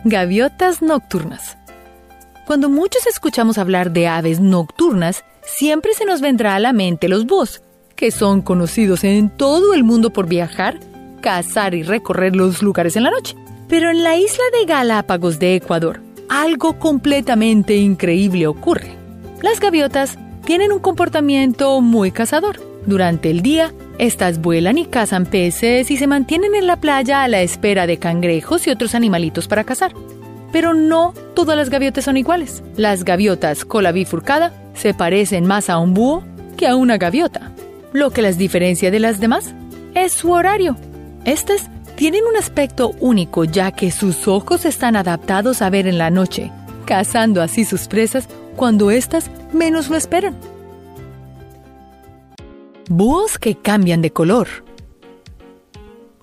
Gaviotas 0.05 0.82
nocturnas. 0.84 1.58
Cuando 2.46 2.68
muchos 2.68 3.08
escuchamos 3.08 3.58
hablar 3.58 3.92
de 3.92 4.08
aves 4.08 4.42
nocturnas, 4.42 5.24
siempre 5.46 5.94
se 5.94 6.04
nos 6.04 6.20
vendrá 6.20 6.56
a 6.56 6.60
la 6.60 6.74
mente 6.74 7.08
los 7.08 7.26
búhos, 7.26 7.62
que 7.96 8.12
son 8.12 8.42
conocidos 8.42 9.06
en 9.06 9.30
todo 9.30 9.74
el 9.74 9.86
mundo 9.86 10.12
por 10.12 10.28
viajar, 10.28 10.78
cazar 11.22 11.74
y 11.74 11.84
recorrer 11.84 12.36
los 12.36 12.62
lugares 12.62 12.98
en 12.98 13.04
la 13.04 13.12
noche. 13.12 13.38
Pero 13.70 13.90
en 13.90 14.04
la 14.04 14.18
isla 14.18 14.44
de 14.60 14.66
Galápagos 14.66 15.40
de 15.40 15.56
Ecuador, 15.56 16.02
algo 16.28 16.78
completamente 16.80 17.78
increíble 17.78 18.46
ocurre. 18.46 18.92
Las 19.42 19.62
gaviotas 19.62 20.18
tienen 20.44 20.74
un 20.74 20.80
comportamiento 20.80 21.80
muy 21.80 22.12
cazador. 22.12 22.60
Durante 22.86 23.30
el 23.30 23.42
día, 23.42 23.74
estas 24.00 24.42
vuelan 24.42 24.78
y 24.78 24.86
cazan 24.86 25.26
peces 25.26 25.90
y 25.90 25.96
se 25.96 26.08
mantienen 26.08 26.56
en 26.56 26.68
la 26.68 26.76
playa 26.76 27.24
a 27.24 27.30
la 27.30 27.42
espera 27.42 27.88
de 27.88 28.00
cangrejos 28.00 28.68
y 28.68 28.72
otros 28.72 28.96
animalitos 28.96 29.48
para 29.48 29.64
cazar. 29.64 29.94
Pero 30.53 30.74
no 30.74 31.13
todas 31.33 31.57
las 31.57 31.69
gaviotas 31.69 32.05
son 32.05 32.15
iguales. 32.15 32.63
Las 32.77 33.03
gaviotas 33.03 33.65
cola 33.65 33.91
bifurcada 33.91 34.53
se 34.74 34.93
parecen 34.93 35.45
más 35.45 35.69
a 35.69 35.79
un 35.79 35.93
búho 35.93 36.24
que 36.55 36.67
a 36.67 36.77
una 36.77 36.98
gaviota. 36.98 37.51
Lo 37.91 38.12
que 38.12 38.22
las 38.22 38.38
diferencia 38.38 38.89
de 38.91 39.00
las 39.00 39.19
demás 39.19 39.53
es 39.95 40.13
su 40.13 40.31
horario. 40.31 40.77
Estas 41.25 41.69
tienen 41.95 42.24
un 42.25 42.38
aspecto 42.38 42.91
único 43.00 43.43
ya 43.43 43.72
que 43.72 43.91
sus 43.91 44.27
ojos 44.27 44.65
están 44.65 44.95
adaptados 44.95 45.62
a 45.62 45.69
ver 45.69 45.88
en 45.88 45.98
la 45.98 46.10
noche, 46.10 46.51
cazando 46.86 47.41
así 47.41 47.65
sus 47.65 47.88
presas 47.88 48.27
cuando 48.55 48.91
éstas 48.91 49.29
menos 49.51 49.89
lo 49.89 49.98
esperan. 49.98 50.36
Búhos 52.89 53.39
que 53.39 53.55
cambian 53.55 54.01
de 54.01 54.12
color. 54.12 54.48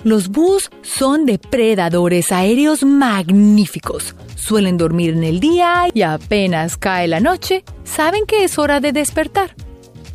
Los 0.03 0.29
búhos 0.29 0.71
son 0.81 1.27
depredadores 1.27 2.33
aéreos 2.33 2.85
magníficos. 2.85 4.15
Suelen 4.35 4.79
dormir 4.79 5.11
en 5.11 5.25
el 5.25 5.41
día 5.41 5.89
y 5.93 6.01
apenas 6.01 6.79
cae 6.79 7.07
la 7.07 7.21
noche, 7.21 7.65
saben 7.85 8.25
que 8.25 8.45
es 8.45 8.59
hora 8.59 8.81
de 8.81 8.93
despertar. 8.93 9.55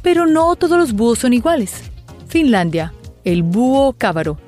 Pero 0.01 0.25
no 0.25 0.55
todos 0.55 0.79
los 0.79 0.93
búhos 0.93 1.19
son 1.19 1.33
iguales. 1.33 1.83
Finlandia, 2.27 2.93
el 3.23 3.43
búho 3.43 3.93
cábaro. 3.93 4.39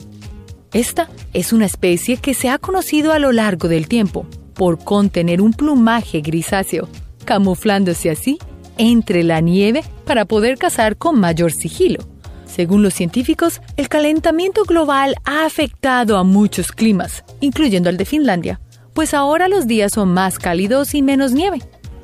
Esta 0.73 1.07
es 1.33 1.53
una 1.53 1.65
especie 1.65 2.17
que 2.17 2.33
se 2.33 2.49
ha 2.49 2.57
conocido 2.57 3.13
a 3.13 3.19
lo 3.19 3.31
largo 3.31 3.67
del 3.67 3.87
tiempo 3.87 4.25
por 4.55 4.83
contener 4.83 5.39
un 5.39 5.53
plumaje 5.53 6.21
grisáceo, 6.21 6.89
camuflándose 7.25 8.09
así 8.09 8.39
entre 8.79 9.23
la 9.23 9.39
nieve 9.39 9.83
para 10.05 10.25
poder 10.25 10.57
cazar 10.57 10.97
con 10.97 11.19
mayor 11.19 11.51
sigilo. 11.51 11.99
Según 12.47 12.81
los 12.81 12.93
científicos, 12.93 13.61
el 13.75 13.89
calentamiento 13.89 14.63
global 14.63 15.15
ha 15.25 15.45
afectado 15.45 16.17
a 16.17 16.23
muchos 16.23 16.71
climas, 16.71 17.23
incluyendo 17.39 17.89
el 17.89 17.97
de 17.97 18.05
Finlandia, 18.05 18.59
pues 18.93 19.13
ahora 19.13 19.47
los 19.47 19.67
días 19.67 19.91
son 19.91 20.09
más 20.09 20.39
cálidos 20.39 20.95
y 20.95 21.03
menos 21.03 21.33
nieve, 21.33 21.61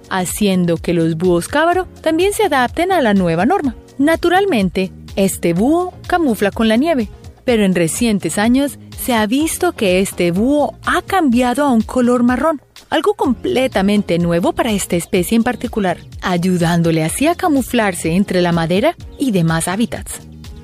haciendo 0.10 0.78
que 0.78 0.94
los 0.94 1.18
búhos 1.18 1.48
cábaro 1.48 1.88
también 2.02 2.34
se 2.34 2.44
adapten 2.44 2.92
a 2.92 3.02
la 3.02 3.16
nueva 3.16 3.48
norma. 3.48 3.76
Naturalmente, 3.98 4.92
este 5.16 5.54
búho 5.54 5.94
camufla 6.08 6.52
con 6.52 6.68
la 6.68 6.76
nieve, 6.76 7.10
pero 7.46 7.64
en 7.66 7.74
recientes 7.74 8.38
años 8.38 8.78
se 9.04 9.14
ha 9.14 9.26
visto 9.26 9.72
que 9.72 10.00
este 10.00 10.32
búho 10.32 10.76
ha 10.86 11.02
cambiado 11.02 11.66
a 11.66 11.72
un 11.72 11.82
color 11.82 12.24
marrón, 12.24 12.62
algo 12.90 13.16
completamente 13.16 14.20
nuevo 14.20 14.54
para 14.54 14.72
esta 14.72 14.96
especie 14.96 15.36
en 15.36 15.44
particular, 15.44 15.98
ayudándole 16.22 17.04
así 17.04 17.28
a 17.28 17.36
camuflarse 17.36 18.12
entre 18.12 18.42
la 18.42 18.52
madera 18.52 18.96
y 19.18 19.32
demás 19.32 19.68
hábitats. 19.68 20.22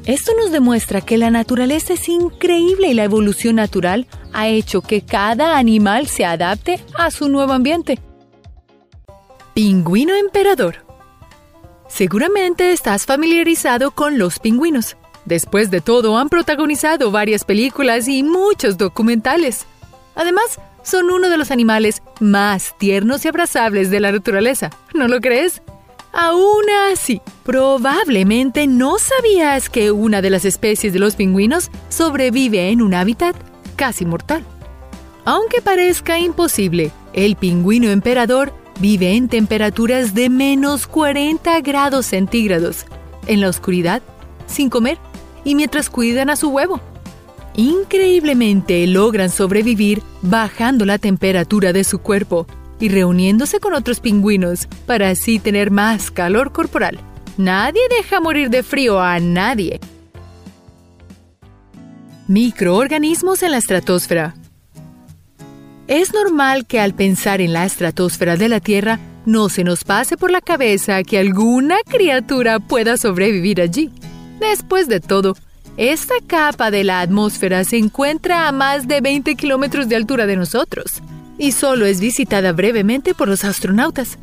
Esto 0.09 0.31
nos 0.35 0.51
demuestra 0.51 1.01
que 1.01 1.19
la 1.19 1.29
naturaleza 1.29 1.93
es 1.93 2.09
increíble 2.09 2.87
y 2.87 2.93
la 2.95 3.03
evolución 3.03 3.57
natural 3.57 4.07
ha 4.33 4.47
hecho 4.47 4.81
que 4.81 5.05
cada 5.05 5.55
animal 5.55 6.07
se 6.07 6.25
adapte 6.25 6.79
a 6.97 7.11
su 7.11 7.29
nuevo 7.29 7.53
ambiente. 7.53 7.99
Pingüino 9.53 10.15
emperador. 10.15 10.77
Seguramente 11.87 12.71
estás 12.71 13.05
familiarizado 13.05 13.91
con 13.91 14.17
los 14.17 14.39
pingüinos. 14.39 14.97
Después 15.25 15.69
de 15.69 15.79
todo, 15.79 16.17
han 16.17 16.29
protagonizado 16.29 17.11
varias 17.11 17.43
películas 17.43 18.07
y 18.07 18.23
muchos 18.23 18.79
documentales. 18.79 19.67
Además, 20.15 20.59
son 20.81 21.11
uno 21.11 21.29
de 21.29 21.37
los 21.37 21.51
animales 21.51 22.01
más 22.19 22.75
tiernos 22.79 23.25
y 23.25 23.27
abrazables 23.27 23.91
de 23.91 23.99
la 23.99 24.11
naturaleza. 24.11 24.71
¿No 24.95 25.07
lo 25.07 25.19
crees? 25.19 25.61
Aún 26.11 26.63
así, 26.91 27.21
probablemente 27.43 28.65
no 28.67 28.97
sabías 28.97 29.69
que 29.69 29.91
una 29.91 30.21
de 30.21 30.29
las 30.29 30.43
especies 30.45 30.91
de 30.93 30.99
los 30.99 31.15
pingüinos 31.15 31.69
sobrevive 31.89 32.69
en 32.69 32.81
un 32.81 32.93
hábitat 32.93 33.35
casi 33.75 34.05
mortal. 34.05 34.43
Aunque 35.25 35.61
parezca 35.61 36.19
imposible, 36.19 36.91
el 37.13 37.35
pingüino 37.35 37.89
emperador 37.89 38.53
vive 38.79 39.15
en 39.15 39.27
temperaturas 39.27 40.15
de 40.15 40.29
menos 40.29 40.87
40 40.87 41.61
grados 41.61 42.07
centígrados, 42.07 42.85
en 43.27 43.41
la 43.41 43.49
oscuridad, 43.49 44.01
sin 44.47 44.69
comer 44.69 44.97
y 45.43 45.53
mientras 45.53 45.89
cuidan 45.89 46.29
a 46.29 46.35
su 46.35 46.49
huevo. 46.49 46.81
Increíblemente 47.55 48.87
logran 48.87 49.29
sobrevivir 49.29 50.01
bajando 50.21 50.85
la 50.85 50.97
temperatura 50.97 51.73
de 51.73 51.83
su 51.83 51.99
cuerpo 51.99 52.47
y 52.79 52.89
reuniéndose 52.89 53.59
con 53.59 53.73
otros 53.73 53.99
pingüinos 53.99 54.67
para 54.85 55.09
así 55.09 55.39
tener 55.39 55.71
más 55.71 56.11
calor 56.11 56.51
corporal. 56.51 56.99
Nadie 57.37 57.81
deja 57.89 58.19
morir 58.19 58.49
de 58.49 58.63
frío 58.63 58.99
a 58.99 59.19
nadie. 59.19 59.79
Microorganismos 62.27 63.43
en 63.43 63.51
la 63.51 63.57
estratosfera. 63.57 64.35
Es 65.87 66.13
normal 66.13 66.67
que 66.67 66.79
al 66.79 66.93
pensar 66.93 67.41
en 67.41 67.53
la 67.53 67.65
estratosfera 67.65 68.35
de 68.35 68.49
la 68.49 68.59
Tierra 68.59 68.99
no 69.25 69.49
se 69.49 69.63
nos 69.63 69.83
pase 69.83 70.17
por 70.17 70.31
la 70.31 70.41
cabeza 70.41 71.03
que 71.03 71.17
alguna 71.17 71.77
criatura 71.85 72.59
pueda 72.59 72.97
sobrevivir 72.97 73.61
allí. 73.61 73.91
Después 74.39 74.87
de 74.87 74.99
todo, 74.99 75.35
esta 75.77 76.13
capa 76.27 76.71
de 76.71 76.83
la 76.83 77.01
atmósfera 77.01 77.63
se 77.63 77.77
encuentra 77.77 78.47
a 78.47 78.51
más 78.51 78.87
de 78.87 79.01
20 79.01 79.35
kilómetros 79.35 79.89
de 79.89 79.95
altura 79.95 80.25
de 80.27 80.35
nosotros 80.35 81.01
y 81.39 81.53
solo 81.53 81.87
es 81.87 81.99
visitada 81.99 82.51
brevemente 82.51 83.15
por 83.15 83.29
los 83.29 83.43
astronautas. 83.43 84.19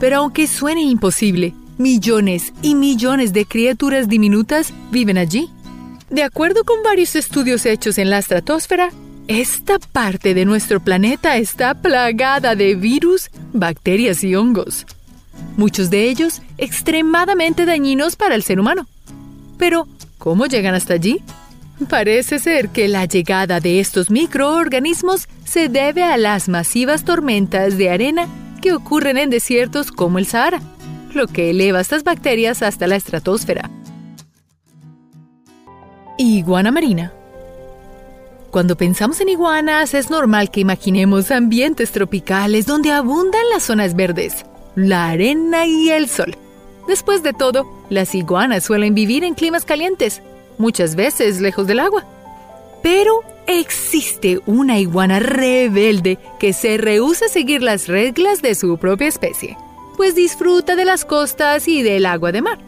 Pero 0.00 0.16
aunque 0.16 0.48
suene 0.48 0.82
imposible, 0.82 1.54
millones 1.78 2.52
y 2.62 2.74
millones 2.74 3.32
de 3.32 3.44
criaturas 3.44 4.08
diminutas 4.08 4.72
viven 4.90 5.18
allí. 5.18 5.50
De 6.08 6.24
acuerdo 6.24 6.64
con 6.64 6.82
varios 6.82 7.14
estudios 7.14 7.66
hechos 7.66 7.98
en 7.98 8.10
la 8.10 8.18
estratosfera, 8.18 8.90
esta 9.28 9.78
parte 9.78 10.34
de 10.34 10.44
nuestro 10.44 10.80
planeta 10.80 11.36
está 11.36 11.74
plagada 11.74 12.56
de 12.56 12.74
virus, 12.74 13.30
bacterias 13.52 14.24
y 14.24 14.34
hongos, 14.34 14.86
muchos 15.56 15.88
de 15.88 16.08
ellos 16.08 16.42
extremadamente 16.58 17.64
dañinos 17.64 18.16
para 18.16 18.34
el 18.34 18.42
ser 18.42 18.58
humano. 18.58 18.88
Pero, 19.56 19.86
¿cómo 20.18 20.46
llegan 20.46 20.74
hasta 20.74 20.94
allí? 20.94 21.22
Parece 21.88 22.38
ser 22.38 22.68
que 22.68 22.88
la 22.88 23.06
llegada 23.06 23.58
de 23.58 23.80
estos 23.80 24.10
microorganismos 24.10 25.28
se 25.44 25.68
debe 25.68 26.02
a 26.02 26.16
las 26.16 26.48
masivas 26.48 27.04
tormentas 27.04 27.78
de 27.78 27.90
arena 27.90 28.28
que 28.60 28.74
ocurren 28.74 29.16
en 29.16 29.30
desiertos 29.30 29.90
como 29.90 30.18
el 30.18 30.26
Sahara, 30.26 30.60
lo 31.14 31.26
que 31.26 31.50
eleva 31.50 31.80
estas 31.80 32.04
bacterias 32.04 32.62
hasta 32.62 32.86
la 32.86 32.96
estratosfera. 32.96 33.70
Iguana 36.18 36.70
marina. 36.70 37.12
Cuando 38.50 38.76
pensamos 38.76 39.20
en 39.20 39.30
iguanas 39.30 39.94
es 39.94 40.10
normal 40.10 40.50
que 40.50 40.60
imaginemos 40.60 41.30
ambientes 41.30 41.92
tropicales 41.92 42.66
donde 42.66 42.90
abundan 42.92 43.48
las 43.52 43.62
zonas 43.62 43.94
verdes, 43.96 44.44
la 44.74 45.08
arena 45.08 45.64
y 45.66 45.90
el 45.90 46.08
sol. 46.08 46.36
Después 46.86 47.22
de 47.22 47.32
todo, 47.32 47.64
las 47.88 48.14
iguanas 48.14 48.64
suelen 48.64 48.94
vivir 48.94 49.24
en 49.24 49.34
climas 49.34 49.64
calientes, 49.64 50.20
muchas 50.60 50.94
veces 50.94 51.40
lejos 51.40 51.66
del 51.66 51.80
agua. 51.80 52.04
Pero 52.82 53.20
existe 53.46 54.40
una 54.46 54.78
iguana 54.78 55.18
rebelde 55.18 56.18
que 56.38 56.52
se 56.52 56.76
rehúsa 56.78 57.26
a 57.26 57.28
seguir 57.28 57.62
las 57.62 57.88
reglas 57.88 58.42
de 58.42 58.54
su 58.54 58.78
propia 58.78 59.08
especie, 59.08 59.56
pues 59.96 60.14
disfruta 60.14 60.76
de 60.76 60.84
las 60.84 61.04
costas 61.04 61.66
y 61.66 61.82
del 61.82 62.06
agua 62.06 62.30
de 62.30 62.42
mar. 62.42 62.58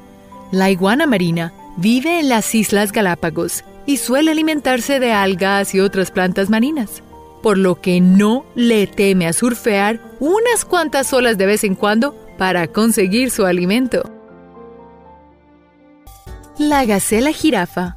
La 0.51 0.71
iguana 0.71 1.07
marina 1.07 1.53
vive 1.77 2.21
en 2.21 2.29
las 2.29 2.55
Islas 2.55 2.93
Galápagos 2.93 3.65
y 3.87 3.97
suele 3.97 4.31
alimentarse 4.31 5.01
de 5.01 5.13
algas 5.13 5.75
y 5.75 5.81
otras 5.81 6.11
plantas 6.11 6.51
marinas, 6.51 7.03
por 7.43 7.59
lo 7.59 7.81
que 7.81 8.01
no 8.01 8.45
le 8.55 8.87
teme 8.87 9.27
a 9.27 9.33
surfear 9.33 10.01
unas 10.21 10.65
cuantas 10.65 11.13
olas 11.13 11.39
de 11.39 11.47
vez 11.47 11.65
en 11.65 11.75
cuando 11.75 12.15
para 12.39 12.67
conseguir 12.67 13.31
su 13.31 13.45
alimento. 13.47 14.22
La 16.59 16.85
gacela 16.85 17.33
jirafa. 17.33 17.95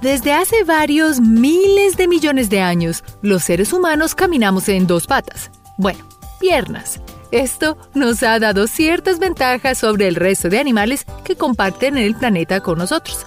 Desde 0.00 0.32
hace 0.32 0.64
varios 0.64 1.20
miles 1.20 1.96
de 1.96 2.08
millones 2.08 2.50
de 2.50 2.60
años, 2.60 3.04
los 3.22 3.44
seres 3.44 3.72
humanos 3.72 4.16
caminamos 4.16 4.68
en 4.68 4.88
dos 4.88 5.06
patas. 5.06 5.50
Bueno, 5.78 6.04
piernas. 6.40 7.00
Esto 7.30 7.78
nos 7.94 8.24
ha 8.24 8.40
dado 8.40 8.66
ciertas 8.66 9.20
ventajas 9.20 9.78
sobre 9.78 10.08
el 10.08 10.16
resto 10.16 10.48
de 10.48 10.58
animales 10.58 11.06
que 11.24 11.36
comparten 11.36 11.96
el 11.96 12.16
planeta 12.16 12.60
con 12.60 12.78
nosotros. 12.78 13.26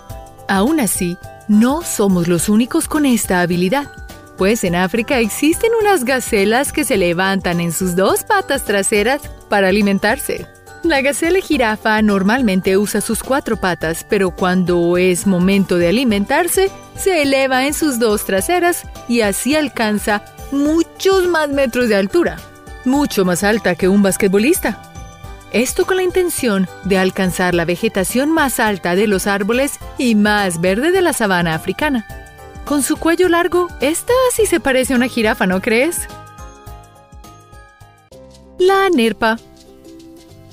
Aún 0.49 0.81
así, 0.81 1.17
no 1.47 1.81
somos 1.81 2.27
los 2.27 2.49
únicos 2.49 2.89
con 2.89 3.05
esta 3.05 3.39
habilidad. 3.39 3.89
Pues 4.37 4.65
en 4.65 4.75
África 4.75 5.19
existen 5.19 5.71
unas 5.79 6.03
gacelas 6.03 6.73
que 6.73 6.83
se 6.83 6.97
levantan 6.97 7.61
en 7.61 7.71
sus 7.71 7.95
dos 7.95 8.25
patas 8.25 8.65
traseras 8.65 9.21
para 9.47 9.69
alimentarse. 9.69 10.45
La 10.85 11.01
gacela 11.01 11.39
jirafa 11.39 11.99
normalmente 12.03 12.77
usa 12.77 13.01
sus 13.01 13.23
cuatro 13.23 13.57
patas, 13.57 14.05
pero 14.07 14.29
cuando 14.29 14.97
es 14.97 15.25
momento 15.25 15.79
de 15.79 15.87
alimentarse, 15.87 16.69
se 16.95 17.23
eleva 17.23 17.65
en 17.65 17.73
sus 17.73 17.97
dos 17.97 18.23
traseras 18.23 18.83
y 19.07 19.21
así 19.21 19.55
alcanza 19.55 20.23
muchos 20.51 21.27
más 21.27 21.49
metros 21.49 21.89
de 21.89 21.95
altura, 21.95 22.37
mucho 22.85 23.25
más 23.25 23.43
alta 23.43 23.73
que 23.73 23.87
un 23.87 24.03
basquetbolista. 24.03 24.79
Esto 25.51 25.87
con 25.87 25.97
la 25.97 26.03
intención 26.03 26.67
de 26.83 26.99
alcanzar 26.99 27.55
la 27.55 27.65
vegetación 27.65 28.29
más 28.29 28.59
alta 28.59 28.95
de 28.95 29.07
los 29.07 29.25
árboles 29.25 29.79
y 29.97 30.13
más 30.13 30.61
verde 30.61 30.91
de 30.91 31.01
la 31.01 31.13
sabana 31.13 31.55
africana. 31.55 32.05
Con 32.63 32.83
su 32.83 32.97
cuello 32.97 33.27
largo, 33.27 33.69
esta 33.81 34.13
sí 34.35 34.45
se 34.45 34.59
parece 34.59 34.93
a 34.93 34.97
una 34.97 35.07
jirafa, 35.07 35.47
¿no 35.47 35.61
crees? 35.61 36.07
La 38.59 38.87
nerpa 38.91 39.37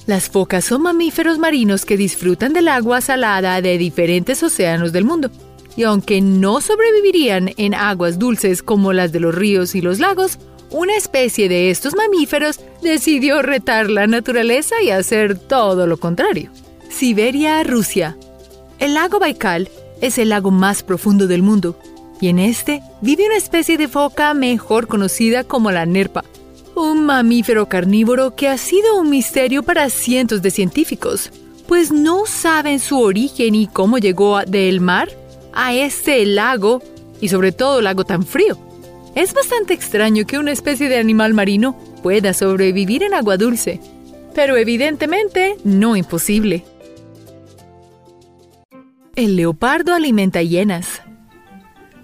las 0.06 0.28
focas 0.28 0.64
son 0.64 0.82
mamíferos 0.82 1.38
marinos 1.38 1.84
que 1.84 1.96
disfrutan 1.96 2.52
del 2.52 2.68
agua 2.68 3.00
salada 3.00 3.60
de 3.60 3.78
diferentes 3.78 4.42
océanos 4.42 4.92
del 4.92 5.04
mundo. 5.04 5.30
Y 5.76 5.84
aunque 5.84 6.20
no 6.20 6.60
sobrevivirían 6.60 7.50
en 7.56 7.74
aguas 7.74 8.18
dulces 8.18 8.62
como 8.62 8.92
las 8.92 9.12
de 9.12 9.20
los 9.20 9.34
ríos 9.34 9.74
y 9.74 9.80
los 9.80 10.00
lagos, 10.00 10.38
una 10.70 10.96
especie 10.96 11.48
de 11.48 11.70
estos 11.70 11.94
mamíferos 11.94 12.60
decidió 12.82 13.42
retar 13.42 13.90
la 13.90 14.06
naturaleza 14.06 14.82
y 14.82 14.90
hacer 14.90 15.38
todo 15.38 15.86
lo 15.86 15.98
contrario. 15.98 16.50
Siberia, 16.88 17.62
Rusia. 17.62 18.16
El 18.78 18.94
lago 18.94 19.18
Baikal 19.18 19.68
es 20.00 20.18
el 20.18 20.30
lago 20.30 20.50
más 20.50 20.82
profundo 20.82 21.26
del 21.26 21.42
mundo, 21.42 21.78
y 22.20 22.28
en 22.28 22.38
este 22.38 22.82
vive 23.00 23.26
una 23.26 23.36
especie 23.36 23.78
de 23.78 23.88
foca 23.88 24.34
mejor 24.34 24.88
conocida 24.88 25.44
como 25.44 25.70
la 25.70 25.86
nerpa, 25.86 26.24
un 26.74 27.04
mamífero 27.04 27.68
carnívoro 27.68 28.34
que 28.34 28.48
ha 28.48 28.56
sido 28.56 28.96
un 28.96 29.10
misterio 29.10 29.62
para 29.62 29.90
cientos 29.90 30.42
de 30.42 30.50
científicos, 30.50 31.30
pues 31.66 31.92
no 31.92 32.26
saben 32.26 32.80
su 32.80 33.00
origen 33.00 33.54
y 33.54 33.66
cómo 33.66 33.98
llegó 33.98 34.40
del 34.40 34.80
mar 34.80 35.08
a 35.52 35.74
este 35.74 36.24
lago 36.26 36.82
y 37.20 37.28
sobre 37.28 37.52
todo 37.52 37.80
lago 37.80 38.04
tan 38.04 38.24
frío. 38.24 38.58
Es 39.14 39.34
bastante 39.34 39.74
extraño 39.74 40.26
que 40.26 40.38
una 40.38 40.52
especie 40.52 40.88
de 40.88 40.98
animal 40.98 41.34
marino 41.34 41.78
pueda 42.02 42.32
sobrevivir 42.32 43.02
en 43.02 43.14
agua 43.14 43.36
dulce, 43.36 43.80
pero 44.34 44.56
evidentemente 44.56 45.56
no 45.64 45.96
imposible. 45.96 46.64
El 49.14 49.36
leopardo 49.36 49.94
alimenta 49.94 50.42
hienas. 50.42 51.02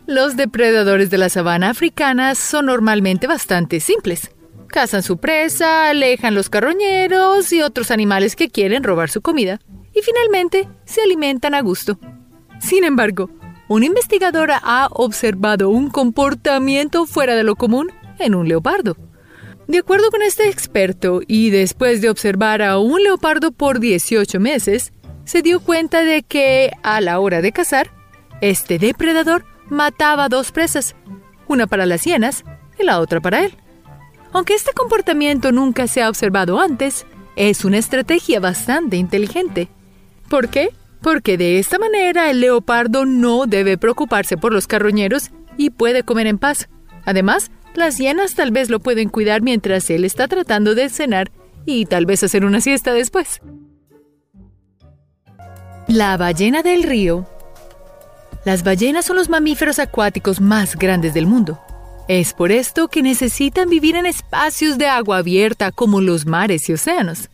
Los 0.06 0.37
depredadores 0.37 1.10
de 1.10 1.18
la 1.18 1.30
sabana 1.30 1.70
africana 1.70 2.34
son 2.34 2.66
normalmente 2.66 3.26
bastante 3.26 3.80
simples. 3.80 4.30
Cazan 4.68 5.02
su 5.02 5.18
presa, 5.18 5.88
alejan 5.88 6.34
los 6.34 6.50
carroñeros 6.50 7.52
y 7.52 7.62
otros 7.62 7.90
animales 7.90 8.37
que 8.37 8.50
quieren 8.50 8.84
robar 8.84 9.10
su 9.10 9.22
comida, 9.22 9.60
y 9.94 10.00
finalmente 10.02 10.68
se 10.84 11.02
alimentan 11.02 11.54
a 11.54 11.62
gusto. 11.62 11.98
Sin 12.60 12.84
embargo, 12.84 13.30
una 13.68 13.87
investigadora 13.87 14.60
ha 14.62 14.88
observado 14.90 15.70
un 15.70 15.90
comportamiento 15.90 17.06
fuera 17.06 17.34
de 17.34 17.44
lo 17.44 17.56
común 17.56 17.90
en 18.18 18.34
un 18.34 18.48
leopardo. 18.48 18.96
De 19.66 19.78
acuerdo 19.78 20.10
con 20.10 20.22
este 20.22 20.48
experto, 20.48 21.20
y 21.26 21.50
después 21.50 22.00
de 22.00 22.10
observar 22.10 22.62
a 22.62 22.78
un 22.78 23.02
leopardo 23.02 23.52
por 23.52 23.80
18 23.80 24.40
meses, 24.40 24.92
se 25.25 25.42
dio 25.42 25.60
cuenta 25.60 26.04
de 26.04 26.22
que, 26.22 26.72
a 26.82 27.00
la 27.02 27.20
hora 27.20 27.42
de 27.42 27.52
cazar, 27.52 27.90
este 28.40 28.78
depredador 28.78 29.44
mataba 29.68 30.28
dos 30.28 30.52
presas, 30.52 30.96
una 31.46 31.66
para 31.66 31.84
las 31.84 32.04
hienas 32.04 32.44
y 32.78 32.84
la 32.84 33.00
otra 33.00 33.20
para 33.20 33.44
él. 33.44 33.56
Aunque 34.32 34.54
este 34.54 34.73
comportamiento 34.73 35.52
nunca 35.52 35.86
se 35.86 36.02
ha 36.02 36.08
observado 36.08 36.60
antes, 36.60 37.06
es 37.36 37.64
una 37.64 37.78
estrategia 37.78 38.41
bastante 38.41 38.97
inteligente. 38.97 39.69
¿Por 40.28 40.49
qué? 40.49 40.71
Porque 41.00 41.38
de 41.38 41.58
esta 41.58 41.78
manera 41.78 42.30
el 42.30 42.41
leopardo 42.41 43.06
no 43.06 43.47
debe 43.47 43.78
preocuparse 43.78 44.36
por 44.36 44.52
los 44.52 44.67
carroñeros 44.67 45.30
y 45.56 45.71
puede 45.71 46.02
comer 46.02 46.26
en 46.26 46.38
paz. 46.38 46.69
Además, 47.04 47.50
las 47.75 47.97
hienas 47.97 48.34
tal 48.34 48.50
vez 48.50 48.71
lo 48.71 48.80
pueden 48.80 49.08
cuidar 49.08 49.41
mientras 49.41 49.88
él 49.91 50.04
está 50.04 50.26
tratando 50.28 50.75
de 50.75 50.88
cenar 50.88 51.30
y 51.64 51.86
tal 51.86 52.06
vez 52.06 52.25
hacer 52.25 52.45
una 52.45 52.60
siesta 52.60 52.93
después. 52.93 53.41
La 55.86 56.17
ballena 56.17 56.62
del 56.62 56.82
río. 56.82 57.26
Las 58.45 58.62
ballenas 58.64 59.06
son 59.06 59.17
los 59.17 59.28
mamíferos 59.28 59.78
acuáticos 59.78 60.41
más 60.41 60.76
grandes 60.76 61.14
del 61.14 61.26
mundo. 61.26 61.60
Es 62.08 62.32
por 62.32 62.52
esto 62.52 62.88
que 62.88 63.02
necesitan 63.02 63.68
vivir 63.68 63.94
en 63.94 64.06
espacios 64.06 64.78
de 64.78 64.86
agua 64.86 65.18
abierta 65.18 65.73
como 65.73 66.00
los 66.00 66.25
mares 66.25 66.66
y 66.71 66.73
océanos. 66.73 67.28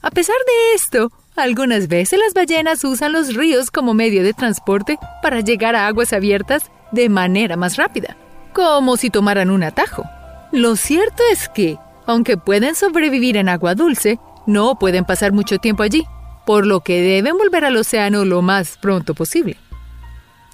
A 0.00 0.10
pesar 0.10 0.36
de 0.46 0.74
esto, 0.74 1.12
algunas 1.36 1.88
veces 1.88 2.18
las 2.18 2.32
ballenas 2.32 2.82
usan 2.84 3.12
los 3.12 3.34
ríos 3.34 3.70
como 3.70 3.92
medio 3.92 4.22
de 4.22 4.32
transporte 4.32 4.98
para 5.20 5.40
llegar 5.40 5.76
a 5.76 5.86
aguas 5.86 6.14
abiertas 6.14 6.70
de 6.90 7.10
manera 7.10 7.58
más 7.58 7.76
rápida, 7.76 8.16
como 8.54 8.96
si 8.96 9.10
tomaran 9.10 9.50
un 9.50 9.62
atajo. 9.62 10.04
Lo 10.52 10.76
cierto 10.76 11.22
es 11.30 11.50
que, 11.50 11.76
aunque 12.06 12.38
pueden 12.38 12.76
sobrevivir 12.76 13.36
en 13.36 13.50
agua 13.50 13.74
dulce, 13.74 14.18
no 14.46 14.78
pueden 14.78 15.04
pasar 15.04 15.32
mucho 15.32 15.58
tiempo 15.58 15.82
allí, 15.82 16.06
por 16.46 16.66
lo 16.66 16.80
que 16.80 17.02
deben 17.02 17.36
volver 17.36 17.66
al 17.66 17.76
océano 17.76 18.24
lo 18.24 18.40
más 18.40 18.78
pronto 18.78 19.12
posible. 19.12 19.58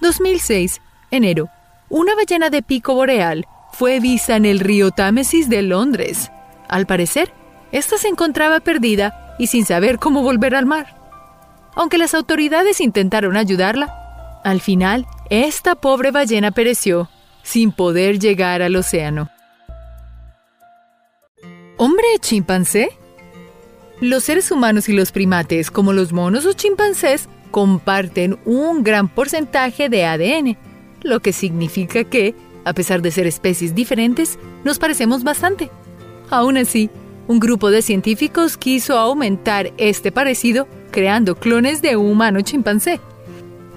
2006, 0.00 0.80
enero 1.12 1.48
una 1.94 2.16
ballena 2.16 2.50
de 2.50 2.60
pico 2.60 2.96
boreal 2.96 3.46
fue 3.72 4.00
vista 4.00 4.34
en 4.34 4.46
el 4.46 4.58
río 4.58 4.90
Támesis 4.90 5.48
de 5.48 5.62
Londres. 5.62 6.32
Al 6.68 6.86
parecer, 6.86 7.32
esta 7.70 7.98
se 7.98 8.08
encontraba 8.08 8.58
perdida 8.58 9.36
y 9.38 9.46
sin 9.46 9.64
saber 9.64 10.00
cómo 10.00 10.22
volver 10.22 10.56
al 10.56 10.66
mar. 10.66 10.96
Aunque 11.76 11.96
las 11.96 12.12
autoridades 12.14 12.80
intentaron 12.80 13.36
ayudarla, 13.36 14.40
al 14.42 14.60
final, 14.60 15.06
esta 15.30 15.76
pobre 15.76 16.10
ballena 16.10 16.50
pereció 16.50 17.08
sin 17.44 17.70
poder 17.70 18.18
llegar 18.18 18.60
al 18.60 18.74
océano. 18.74 19.30
¿Hombre 21.76 22.06
chimpancé? 22.18 22.88
Los 24.00 24.24
seres 24.24 24.50
humanos 24.50 24.88
y 24.88 24.94
los 24.94 25.12
primates, 25.12 25.70
como 25.70 25.92
los 25.92 26.12
monos 26.12 26.44
o 26.44 26.54
chimpancés, 26.54 27.28
comparten 27.52 28.40
un 28.44 28.82
gran 28.82 29.06
porcentaje 29.08 29.88
de 29.88 30.04
ADN 30.06 30.73
lo 31.04 31.20
que 31.20 31.32
significa 31.32 32.02
que, 32.02 32.34
a 32.64 32.72
pesar 32.72 33.02
de 33.02 33.12
ser 33.12 33.28
especies 33.28 33.74
diferentes, 33.74 34.38
nos 34.64 34.80
parecemos 34.80 35.22
bastante. 35.22 35.70
Aún 36.30 36.56
así, 36.56 36.90
un 37.28 37.38
grupo 37.38 37.70
de 37.70 37.82
científicos 37.82 38.56
quiso 38.56 38.98
aumentar 38.98 39.72
este 39.76 40.10
parecido 40.10 40.66
creando 40.90 41.36
clones 41.36 41.82
de 41.82 41.96
humano 41.96 42.40
chimpancé. 42.40 43.00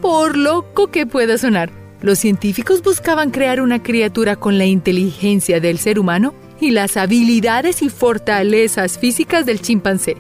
Por 0.02 0.38
loco 0.38 0.88
que 0.88 1.06
pueda 1.06 1.38
sonar, 1.38 1.72
los 2.02 2.20
científicos 2.20 2.84
buscaban 2.84 3.32
crear 3.32 3.62
una 3.62 3.82
criatura 3.82 4.36
con 4.36 4.58
la 4.58 4.66
inteligencia 4.66 5.60
del 5.60 5.80
ser 5.80 6.00
humano 6.00 6.34
y 6.60 6.72
las 6.72 6.98
habilidades 6.98 7.82
y 7.82 7.90
fortalezas 7.90 8.98
físicas 8.98 9.46
del 9.46 9.62
chimpancé. 9.62 10.16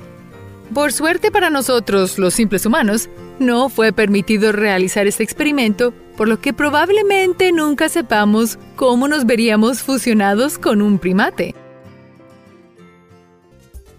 Por 0.73 0.91
suerte 0.91 1.31
para 1.31 1.49
nosotros, 1.49 2.17
los 2.19 2.33
simples 2.33 2.65
humanos, 2.65 3.09
no 3.39 3.69
fue 3.69 3.93
permitido 3.93 4.51
realizar 4.51 5.07
este 5.07 5.23
experimento, 5.23 5.93
por 6.17 6.27
lo 6.27 6.41
que 6.41 6.53
probablemente 6.53 7.51
nunca 7.51 7.89
sepamos 7.89 8.59
cómo 8.75 9.07
nos 9.07 9.25
veríamos 9.25 9.81
fusionados 9.81 10.57
con 10.57 10.81
un 10.81 10.99
primate. 10.99 11.55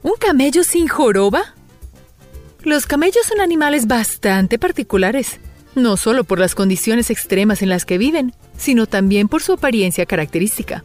¿Un 0.03 0.15
camello 0.19 0.63
sin 0.63 0.89
joroba? 0.89 1.55
Los 2.63 2.87
camellos 2.87 3.25
son 3.27 3.41
animales 3.41 3.87
bastante 3.87 4.59
particulares, 4.59 5.41
no 5.75 5.97
solo 5.97 6.25
por 6.25 6.39
las 6.39 6.55
condiciones 6.55 7.11
extremas 7.11 7.63
en 7.63 7.69
las 7.71 7.85
que 7.85 7.99
viven, 7.99 8.35
sino 8.57 8.87
también 8.87 9.29
por 9.29 9.43
su 9.43 9.53
apariencia 9.53 10.07
característica. 10.07 10.85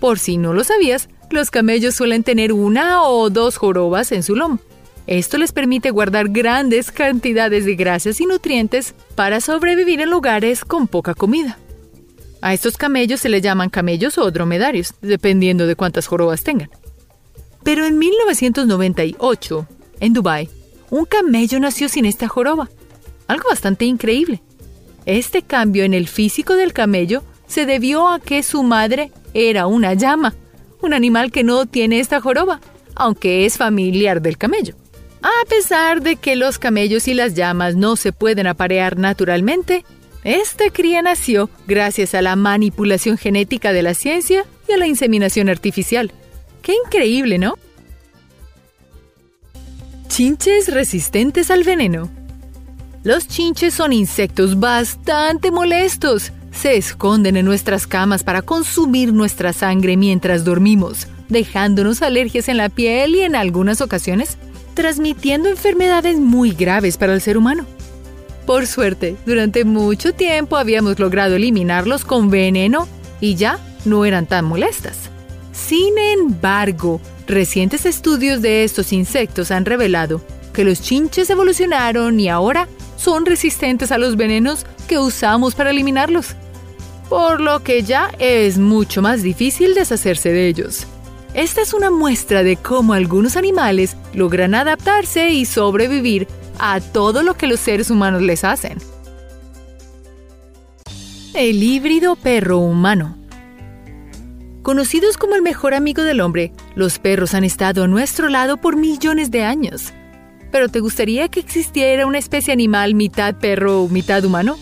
Por 0.00 0.18
si 0.18 0.36
no 0.36 0.52
lo 0.52 0.64
sabías, 0.64 1.08
los 1.30 1.50
camellos 1.50 1.94
suelen 1.94 2.22
tener 2.22 2.52
una 2.52 3.02
o 3.02 3.30
dos 3.30 3.56
jorobas 3.56 4.12
en 4.12 4.22
su 4.22 4.36
lomo, 4.36 4.60
esto 5.06 5.36
les 5.36 5.52
permite 5.52 5.90
guardar 5.90 6.28
grandes 6.30 6.90
cantidades 6.90 7.66
de 7.66 7.74
grasas 7.74 8.20
y 8.20 8.26
nutrientes 8.26 8.94
para 9.14 9.40
sobrevivir 9.40 10.00
en 10.00 10.10
lugares 10.10 10.64
con 10.64 10.88
poca 10.88 11.14
comida. 11.14 11.58
A 12.40 12.54
estos 12.54 12.76
camellos 12.76 13.20
se 13.20 13.28
les 13.28 13.42
llaman 13.42 13.70
camellos 13.70 14.18
o 14.18 14.30
dromedarios, 14.30 14.94
dependiendo 15.00 15.66
de 15.66 15.76
cuántas 15.76 16.06
jorobas 16.06 16.42
tengan. 16.42 16.70
Pero 17.62 17.86
en 17.86 17.98
1998, 17.98 19.66
en 20.00 20.12
Dubái, 20.12 20.48
un 20.90 21.06
camello 21.06 21.58
nació 21.60 21.88
sin 21.88 22.04
esta 22.04 22.28
joroba. 22.28 22.68
Algo 23.26 23.48
bastante 23.48 23.86
increíble. 23.86 24.42
Este 25.06 25.42
cambio 25.42 25.84
en 25.84 25.94
el 25.94 26.08
físico 26.08 26.54
del 26.54 26.72
camello 26.72 27.22
se 27.46 27.66
debió 27.66 28.08
a 28.08 28.20
que 28.20 28.42
su 28.42 28.62
madre 28.62 29.12
era 29.32 29.66
una 29.66 29.94
llama, 29.94 30.34
un 30.82 30.94
animal 30.94 31.32
que 31.32 31.44
no 31.44 31.66
tiene 31.66 32.00
esta 32.00 32.20
joroba, 32.20 32.60
aunque 32.94 33.46
es 33.46 33.56
familiar 33.56 34.20
del 34.20 34.38
camello. 34.38 34.74
A 35.24 35.48
pesar 35.48 36.02
de 36.02 36.16
que 36.16 36.36
los 36.36 36.58
camellos 36.58 37.08
y 37.08 37.14
las 37.14 37.32
llamas 37.32 37.76
no 37.76 37.96
se 37.96 38.12
pueden 38.12 38.46
aparear 38.46 38.98
naturalmente, 38.98 39.86
Esta 40.22 40.70
cría 40.70 41.02
nació 41.02 41.50
gracias 41.66 42.14
a 42.14 42.22
la 42.22 42.34
manipulación 42.34 43.18
genética 43.18 43.74
de 43.74 43.82
la 43.82 43.92
ciencia 43.92 44.46
y 44.66 44.72
a 44.72 44.78
la 44.78 44.86
inseminación 44.86 45.50
artificial. 45.50 46.12
¡Qué 46.62 46.74
increíble, 46.86 47.36
¿no? 47.36 47.58
Chinches 50.08 50.72
resistentes 50.72 51.50
al 51.50 51.62
veneno. 51.62 52.10
Los 53.02 53.28
chinches 53.28 53.74
son 53.74 53.92
insectos 53.92 54.58
bastante 54.58 55.50
molestos. 55.50 56.32
Se 56.52 56.78
esconden 56.78 57.36
en 57.36 57.44
nuestras 57.44 57.86
camas 57.86 58.24
para 58.24 58.40
consumir 58.40 59.12
nuestra 59.12 59.52
sangre 59.52 59.98
mientras 59.98 60.42
dormimos, 60.42 61.06
dejándonos 61.28 62.00
alergias 62.00 62.48
en 62.48 62.56
la 62.56 62.70
piel 62.70 63.16
y 63.16 63.20
en 63.20 63.36
algunas 63.36 63.82
ocasiones 63.82 64.38
transmitiendo 64.74 65.48
enfermedades 65.48 66.18
muy 66.18 66.50
graves 66.50 66.96
para 66.96 67.14
el 67.14 67.20
ser 67.20 67.38
humano. 67.38 67.66
Por 68.46 68.66
suerte, 68.66 69.16
durante 69.24 69.64
mucho 69.64 70.12
tiempo 70.12 70.56
habíamos 70.56 70.98
logrado 70.98 71.36
eliminarlos 71.36 72.04
con 72.04 72.28
veneno 72.28 72.86
y 73.20 73.36
ya 73.36 73.58
no 73.84 74.04
eran 74.04 74.26
tan 74.26 74.44
molestas. 74.44 75.10
Sin 75.52 75.96
embargo, 75.98 77.00
recientes 77.26 77.86
estudios 77.86 78.42
de 78.42 78.64
estos 78.64 78.92
insectos 78.92 79.50
han 79.50 79.64
revelado 79.64 80.20
que 80.52 80.64
los 80.64 80.82
chinches 80.82 81.30
evolucionaron 81.30 82.20
y 82.20 82.28
ahora 82.28 82.68
son 82.96 83.26
resistentes 83.26 83.92
a 83.92 83.98
los 83.98 84.16
venenos 84.16 84.66
que 84.88 84.98
usamos 84.98 85.54
para 85.54 85.70
eliminarlos, 85.70 86.34
por 87.08 87.40
lo 87.40 87.62
que 87.62 87.82
ya 87.82 88.10
es 88.18 88.58
mucho 88.58 89.02
más 89.02 89.22
difícil 89.22 89.74
deshacerse 89.74 90.30
de 90.30 90.48
ellos. 90.48 90.86
Esta 91.34 91.62
es 91.62 91.74
una 91.74 91.90
muestra 91.90 92.44
de 92.44 92.56
cómo 92.56 92.92
algunos 92.92 93.36
animales 93.36 93.96
logran 94.14 94.54
adaptarse 94.54 95.30
y 95.30 95.46
sobrevivir 95.46 96.28
a 96.60 96.80
todo 96.80 97.24
lo 97.24 97.34
que 97.34 97.48
los 97.48 97.58
seres 97.58 97.90
humanos 97.90 98.22
les 98.22 98.44
hacen. 98.44 98.78
El 101.34 101.60
híbrido 101.60 102.14
perro 102.14 102.58
humano. 102.58 103.18
Conocidos 104.62 105.16
como 105.16 105.34
el 105.34 105.42
mejor 105.42 105.74
amigo 105.74 106.04
del 106.04 106.20
hombre, 106.20 106.52
los 106.76 107.00
perros 107.00 107.34
han 107.34 107.42
estado 107.42 107.82
a 107.82 107.88
nuestro 107.88 108.28
lado 108.28 108.56
por 108.58 108.76
millones 108.76 109.32
de 109.32 109.42
años. 109.42 109.92
¿Pero 110.52 110.68
te 110.68 110.78
gustaría 110.78 111.26
que 111.28 111.40
existiera 111.40 112.06
una 112.06 112.18
especie 112.18 112.52
animal 112.52 112.94
mitad 112.94 113.34
perro, 113.34 113.88
mitad 113.88 114.24
humano? 114.24 114.56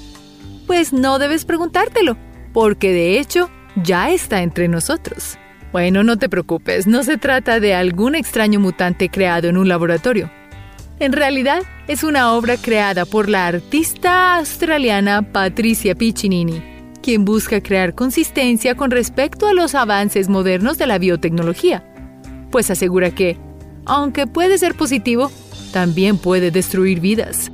Pues 0.67 0.95
no 0.95 1.19
debes 1.19 1.45
preguntártelo, 1.45 2.17
porque 2.55 2.93
de 2.93 3.21
hecho 3.21 3.51
ya 3.77 4.11
está 4.11 4.41
entre 4.41 4.69
nosotros. 4.69 5.37
Bueno, 5.73 6.03
no 6.05 6.19
te 6.19 6.29
preocupes, 6.29 6.87
no 6.87 7.03
se 7.03 7.17
trata 7.17 7.59
de 7.59 7.75
algún 7.75 8.15
extraño 8.15 8.61
mutante 8.61 9.09
creado 9.09 9.49
en 9.49 9.57
un 9.57 9.69
laboratorio. 9.69 10.31
En 10.99 11.13
realidad, 11.13 11.63
es 11.89 12.05
una 12.05 12.35
obra 12.35 12.59
creada 12.59 13.07
por 13.07 13.31
la 13.31 13.47
artista 13.47 14.37
australiana 14.37 15.23
Patricia 15.33 15.95
Piccinini, 15.95 16.63
quien 17.03 17.25
busca 17.25 17.63
crear 17.63 17.95
consistencia 17.95 18.75
con 18.75 18.91
respecto 18.91 19.49
a 19.49 19.55
los 19.55 19.75
avances 19.75 20.29
modernos 20.29 20.77
de 20.77 20.87
la 20.87 20.99
biotecnología, 20.99 21.83
pues 22.51 22.71
asegura 22.71 23.11
que, 23.11 23.39
aunque 23.87 24.27
puede 24.27 24.59
ser 24.59 24.75
positivo, 24.75 25.33
también 25.73 26.19
puede 26.19 26.51
destruir 26.51 27.01
vidas. 27.01 27.51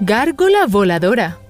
Gárgola 0.00 0.66
voladora 0.68 1.41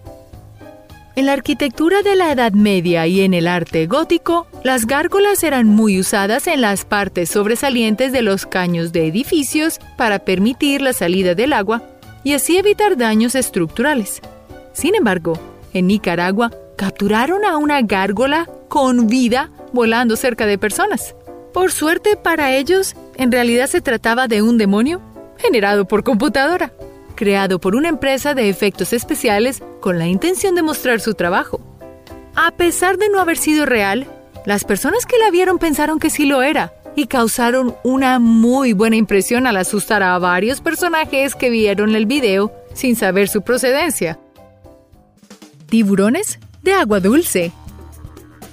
en 1.14 1.26
la 1.26 1.34
arquitectura 1.34 2.02
de 2.02 2.16
la 2.16 2.32
Edad 2.32 2.52
Media 2.52 3.06
y 3.06 3.20
en 3.20 3.34
el 3.34 3.46
arte 3.46 3.86
gótico, 3.86 4.46
las 4.64 4.86
gárgolas 4.86 5.42
eran 5.42 5.66
muy 5.66 6.00
usadas 6.00 6.46
en 6.46 6.60
las 6.60 6.84
partes 6.84 7.30
sobresalientes 7.30 8.12
de 8.12 8.22
los 8.22 8.46
caños 8.46 8.92
de 8.92 9.06
edificios 9.06 9.78
para 9.96 10.20
permitir 10.20 10.80
la 10.80 10.92
salida 10.92 11.34
del 11.34 11.52
agua 11.52 11.82
y 12.24 12.34
así 12.34 12.56
evitar 12.56 12.96
daños 12.96 13.34
estructurales. 13.34 14.20
Sin 14.72 14.94
embargo, 14.94 15.38
en 15.74 15.86
Nicaragua 15.86 16.50
capturaron 16.76 17.44
a 17.44 17.58
una 17.58 17.82
gárgola 17.82 18.48
con 18.68 19.06
vida 19.06 19.50
volando 19.72 20.16
cerca 20.16 20.46
de 20.46 20.58
personas. 20.58 21.14
Por 21.52 21.72
suerte 21.72 22.16
para 22.16 22.54
ellos, 22.54 22.96
en 23.16 23.30
realidad 23.30 23.66
se 23.66 23.82
trataba 23.82 24.28
de 24.28 24.40
un 24.40 24.56
demonio 24.56 25.02
generado 25.38 25.86
por 25.86 26.04
computadora 26.04 26.72
creado 27.22 27.60
por 27.60 27.76
una 27.76 27.88
empresa 27.88 28.34
de 28.34 28.48
efectos 28.48 28.92
especiales 28.92 29.62
con 29.82 29.98
la 29.98 30.06
intención 30.06 30.54
de 30.54 30.62
mostrar 30.62 31.00
su 31.00 31.12
trabajo. 31.12 31.60
A 32.34 32.52
pesar 32.52 32.96
de 32.96 33.10
no 33.10 33.20
haber 33.20 33.36
sido 33.36 33.66
real, 33.66 34.06
las 34.46 34.64
personas 34.64 35.04
que 35.04 35.18
la 35.18 35.30
vieron 35.30 35.58
pensaron 35.58 35.98
que 35.98 36.08
sí 36.08 36.24
lo 36.24 36.40
era 36.40 36.72
y 36.96 37.06
causaron 37.06 37.74
una 37.84 38.18
muy 38.18 38.72
buena 38.72 38.96
impresión 38.96 39.46
al 39.46 39.58
asustar 39.58 40.02
a 40.02 40.18
varios 40.18 40.62
personajes 40.62 41.34
que 41.34 41.50
vieron 41.50 41.94
el 41.94 42.06
video 42.06 42.50
sin 42.72 42.96
saber 42.96 43.28
su 43.28 43.42
procedencia. 43.42 44.18
Tiburones 45.68 46.38
de 46.62 46.72
agua 46.72 47.00
dulce. 47.00 47.52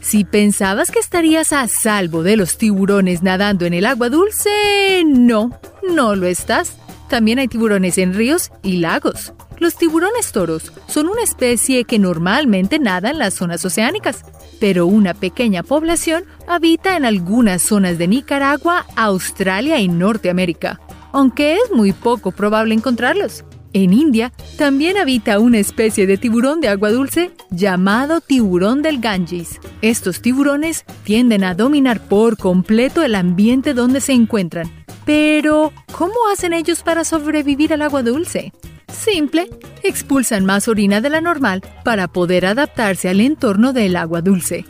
Si 0.02 0.24
pensabas 0.24 0.92
que 0.92 1.00
estarías 1.00 1.54
a 1.54 1.68
salvo 1.68 2.24
de 2.24 2.38
los 2.38 2.58
tiburones 2.58 3.22
nadando 3.22 3.66
en 3.66 3.74
el 3.74 3.86
agua 3.86 4.10
dulce, 4.10 5.04
no, 5.06 5.60
no 5.88 6.16
lo 6.16 6.28
estás. 6.28 6.76
También 7.10 7.40
hay 7.40 7.48
tiburones 7.48 7.98
en 7.98 8.14
ríos 8.14 8.52
y 8.62 8.78
lagos. 8.78 9.34
Los 9.58 9.76
tiburones 9.76 10.32
toros 10.32 10.72
son 10.88 11.10
una 11.10 11.24
especie 11.24 11.84
que 11.84 12.00
normalmente 12.00 12.80
nada 12.80 13.10
en 13.10 13.18
las 13.18 13.34
zonas 13.34 13.66
oceánicas, 13.66 14.24
pero 14.60 14.86
una 14.86 15.16
pequeña 15.16 15.64
población 15.64 16.24
habita 16.48 16.96
en 16.96 17.06
algunas 17.06 17.64
zonas 17.64 17.98
de 17.98 18.08
Nicaragua, 18.08 18.86
Australia 18.96 19.80
y 19.80 19.88
Norteamérica, 19.88 20.80
aunque 21.12 21.56
es 21.56 21.72
muy 21.74 21.94
poco 21.94 22.32
probable 22.32 22.76
encontrarlos. 22.76 23.44
En 23.74 23.94
India 23.94 24.32
también 24.58 24.98
habita 24.98 25.40
una 25.40 25.60
especie 25.60 26.08
de 26.08 26.18
tiburón 26.18 26.60
de 26.60 26.70
agua 26.70 26.92
dulce 26.92 27.32
llamado 27.52 28.20
tiburón 28.20 28.82
del 28.82 29.00
Ganges. 29.00 29.60
Estos 29.82 30.22
tiburones 30.22 30.86
tienden 31.04 31.44
a 31.44 31.54
dominar 31.54 32.00
por 32.02 32.38
completo 32.38 33.04
el 33.04 33.14
ambiente 33.14 33.76
donde 33.76 34.02
se 34.02 34.14
encuentran, 34.14 34.72
pero, 35.10 35.74
¿cómo 35.92 36.14
hacen 36.32 36.54
ellos 36.54 36.84
para 36.84 37.04
sobrevivir 37.04 37.74
al 37.74 37.82
agua 37.82 38.04
dulce? 38.04 38.54
Simple, 38.94 39.50
expulsan 39.82 40.46
más 40.46 40.68
orina 40.68 41.02
de 41.02 41.10
la 41.10 41.20
normal 41.20 41.64
para 41.84 42.08
poder 42.08 42.46
adaptarse 42.46 43.10
al 43.10 43.20
entorno 43.20 43.74
del 43.74 43.96
agua 43.96 44.22
dulce. 44.22 44.66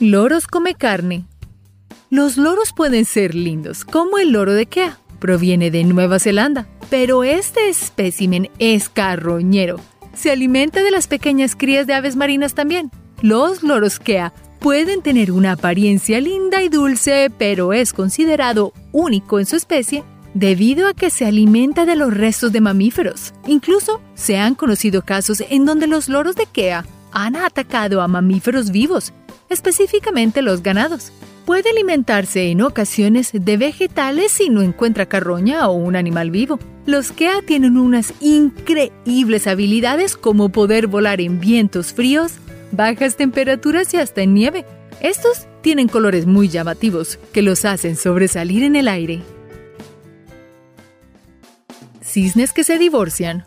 Loros 0.00 0.46
come 0.46 0.76
carne. 0.76 1.26
Los 2.08 2.38
loros 2.38 2.72
pueden 2.72 3.04
ser 3.04 3.34
lindos, 3.34 3.84
como 3.84 4.16
el 4.16 4.30
loro 4.30 4.54
de 4.54 4.64
Kea. 4.64 4.98
Proviene 5.18 5.70
de 5.70 5.84
Nueva 5.84 6.20
Zelanda, 6.20 6.66
pero 6.88 7.22
este 7.22 7.68
espécimen 7.68 8.48
es 8.58 8.88
carroñero. 8.88 9.78
Se 10.14 10.30
alimenta 10.30 10.82
de 10.82 10.90
las 10.90 11.06
pequeñas 11.06 11.54
crías 11.54 11.86
de 11.86 11.92
aves 11.92 12.16
marinas 12.16 12.54
también. 12.54 12.90
Los 13.20 13.62
loros 13.62 13.98
Kea 13.98 14.32
pueden 14.58 15.02
tener 15.02 15.32
una 15.32 15.52
apariencia 15.52 16.20
linda 16.20 16.62
y 16.62 16.68
dulce, 16.68 17.30
pero 17.36 17.72
es 17.72 17.92
considerado 17.92 18.72
único 18.92 19.38
en 19.38 19.46
su 19.46 19.56
especie 19.56 20.04
debido 20.34 20.86
a 20.86 20.94
que 20.94 21.10
se 21.10 21.24
alimenta 21.24 21.86
de 21.86 21.96
los 21.96 22.14
restos 22.14 22.52
de 22.52 22.60
mamíferos. 22.60 23.32
Incluso 23.46 24.00
se 24.14 24.38
han 24.38 24.54
conocido 24.54 25.02
casos 25.02 25.42
en 25.48 25.64
donde 25.64 25.86
los 25.86 26.08
loros 26.08 26.36
de 26.36 26.46
Kea 26.46 26.84
han 27.12 27.36
atacado 27.36 28.02
a 28.02 28.08
mamíferos 28.08 28.70
vivos, 28.70 29.12
específicamente 29.48 30.42
los 30.42 30.62
ganados. 30.62 31.12
Puede 31.46 31.70
alimentarse 31.70 32.50
en 32.50 32.60
ocasiones 32.60 33.30
de 33.32 33.56
vegetales 33.56 34.32
si 34.32 34.50
no 34.50 34.60
encuentra 34.60 35.06
carroña 35.06 35.66
o 35.68 35.72
un 35.72 35.96
animal 35.96 36.30
vivo. 36.30 36.58
Los 36.84 37.10
Kea 37.10 37.40
tienen 37.40 37.78
unas 37.78 38.12
increíbles 38.20 39.46
habilidades 39.46 40.16
como 40.16 40.50
poder 40.50 40.88
volar 40.88 41.22
en 41.22 41.40
vientos 41.40 41.94
fríos, 41.94 42.34
bajas 42.72 43.16
temperaturas 43.16 43.92
y 43.94 43.98
hasta 43.98 44.22
en 44.22 44.34
nieve. 44.34 44.64
Estos 45.00 45.46
tienen 45.60 45.88
colores 45.88 46.26
muy 46.26 46.48
llamativos 46.48 47.18
que 47.32 47.42
los 47.42 47.64
hacen 47.64 47.96
sobresalir 47.96 48.62
en 48.62 48.76
el 48.76 48.88
aire. 48.88 49.22
Cisnes 52.02 52.52
que 52.52 52.64
se 52.64 52.78
divorcian. 52.78 53.44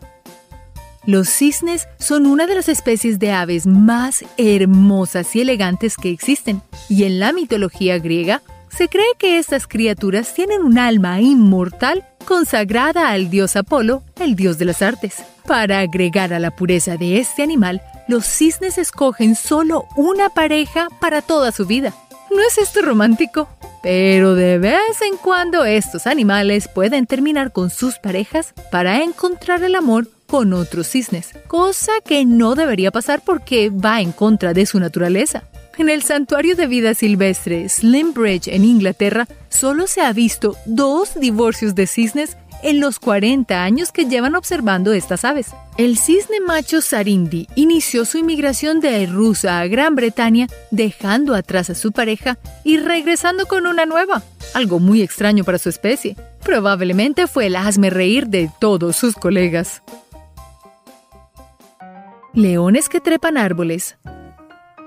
Los 1.04 1.28
cisnes 1.28 1.88
son 1.98 2.26
una 2.26 2.46
de 2.46 2.54
las 2.54 2.68
especies 2.68 3.18
de 3.18 3.32
aves 3.32 3.66
más 3.66 4.24
hermosas 4.36 5.34
y 5.34 5.40
elegantes 5.40 5.96
que 5.96 6.10
existen, 6.10 6.62
y 6.88 7.04
en 7.04 7.18
la 7.18 7.32
mitología 7.32 7.98
griega 7.98 8.40
se 8.68 8.88
cree 8.88 9.12
que 9.18 9.38
estas 9.38 9.66
criaturas 9.66 10.32
tienen 10.32 10.62
un 10.62 10.78
alma 10.78 11.20
inmortal 11.20 12.06
consagrada 12.24 13.10
al 13.10 13.30
dios 13.30 13.56
Apolo, 13.56 14.02
el 14.20 14.36
dios 14.36 14.58
de 14.58 14.64
las 14.64 14.80
artes. 14.80 15.24
Para 15.46 15.80
agregar 15.80 16.32
a 16.32 16.38
la 16.38 16.50
pureza 16.50 16.96
de 16.96 17.18
este 17.18 17.42
animal, 17.42 17.82
los 18.08 18.24
cisnes 18.24 18.78
escogen 18.78 19.34
solo 19.34 19.86
una 19.96 20.28
pareja 20.28 20.88
para 21.00 21.22
toda 21.22 21.52
su 21.52 21.66
vida. 21.66 21.92
¿No 22.30 22.40
es 22.42 22.58
esto 22.58 22.82
romántico? 22.82 23.48
Pero 23.82 24.34
de 24.34 24.58
vez 24.58 25.02
en 25.04 25.16
cuando 25.16 25.64
estos 25.64 26.06
animales 26.06 26.68
pueden 26.68 27.06
terminar 27.06 27.52
con 27.52 27.68
sus 27.68 27.98
parejas 27.98 28.54
para 28.70 29.02
encontrar 29.02 29.62
el 29.64 29.74
amor 29.74 30.08
con 30.28 30.52
otros 30.52 30.86
cisnes, 30.86 31.30
cosa 31.48 31.92
que 32.04 32.24
no 32.24 32.54
debería 32.54 32.90
pasar 32.90 33.22
porque 33.24 33.70
va 33.70 34.00
en 34.00 34.12
contra 34.12 34.54
de 34.54 34.64
su 34.64 34.78
naturaleza. 34.78 35.42
En 35.78 35.88
el 35.88 36.02
santuario 36.02 36.54
de 36.54 36.66
vida 36.66 36.94
silvestre 36.94 37.68
Slimbridge 37.68 38.48
en 38.48 38.64
Inglaterra, 38.64 39.26
solo 39.48 39.86
se 39.86 40.00
ha 40.00 40.12
visto 40.12 40.56
dos 40.64 41.18
divorcios 41.18 41.74
de 41.74 41.86
cisnes 41.86 42.36
en 42.62 42.80
los 42.80 42.98
40 42.98 43.62
años 43.62 43.92
que 43.92 44.06
llevan 44.06 44.34
observando 44.34 44.92
estas 44.92 45.24
aves. 45.24 45.48
El 45.76 45.98
cisne 45.98 46.40
macho 46.40 46.80
Sarindi 46.80 47.48
inició 47.54 48.04
su 48.04 48.18
inmigración 48.18 48.80
de 48.80 49.06
Rusia 49.06 49.60
a 49.60 49.66
Gran 49.66 49.94
Bretaña, 49.94 50.46
dejando 50.70 51.34
atrás 51.34 51.70
a 51.70 51.74
su 51.74 51.92
pareja 51.92 52.38
y 52.64 52.78
regresando 52.78 53.46
con 53.46 53.66
una 53.66 53.86
nueva, 53.86 54.22
algo 54.54 54.78
muy 54.78 55.02
extraño 55.02 55.44
para 55.44 55.58
su 55.58 55.68
especie. 55.68 56.16
Probablemente 56.44 57.26
fue 57.26 57.46
el 57.46 57.56
hazme 57.56 57.90
reír 57.90 58.26
de 58.26 58.50
todos 58.60 58.96
sus 58.96 59.14
colegas. 59.14 59.82
Leones 62.34 62.88
que 62.88 63.00
trepan 63.00 63.36
árboles. 63.36 63.96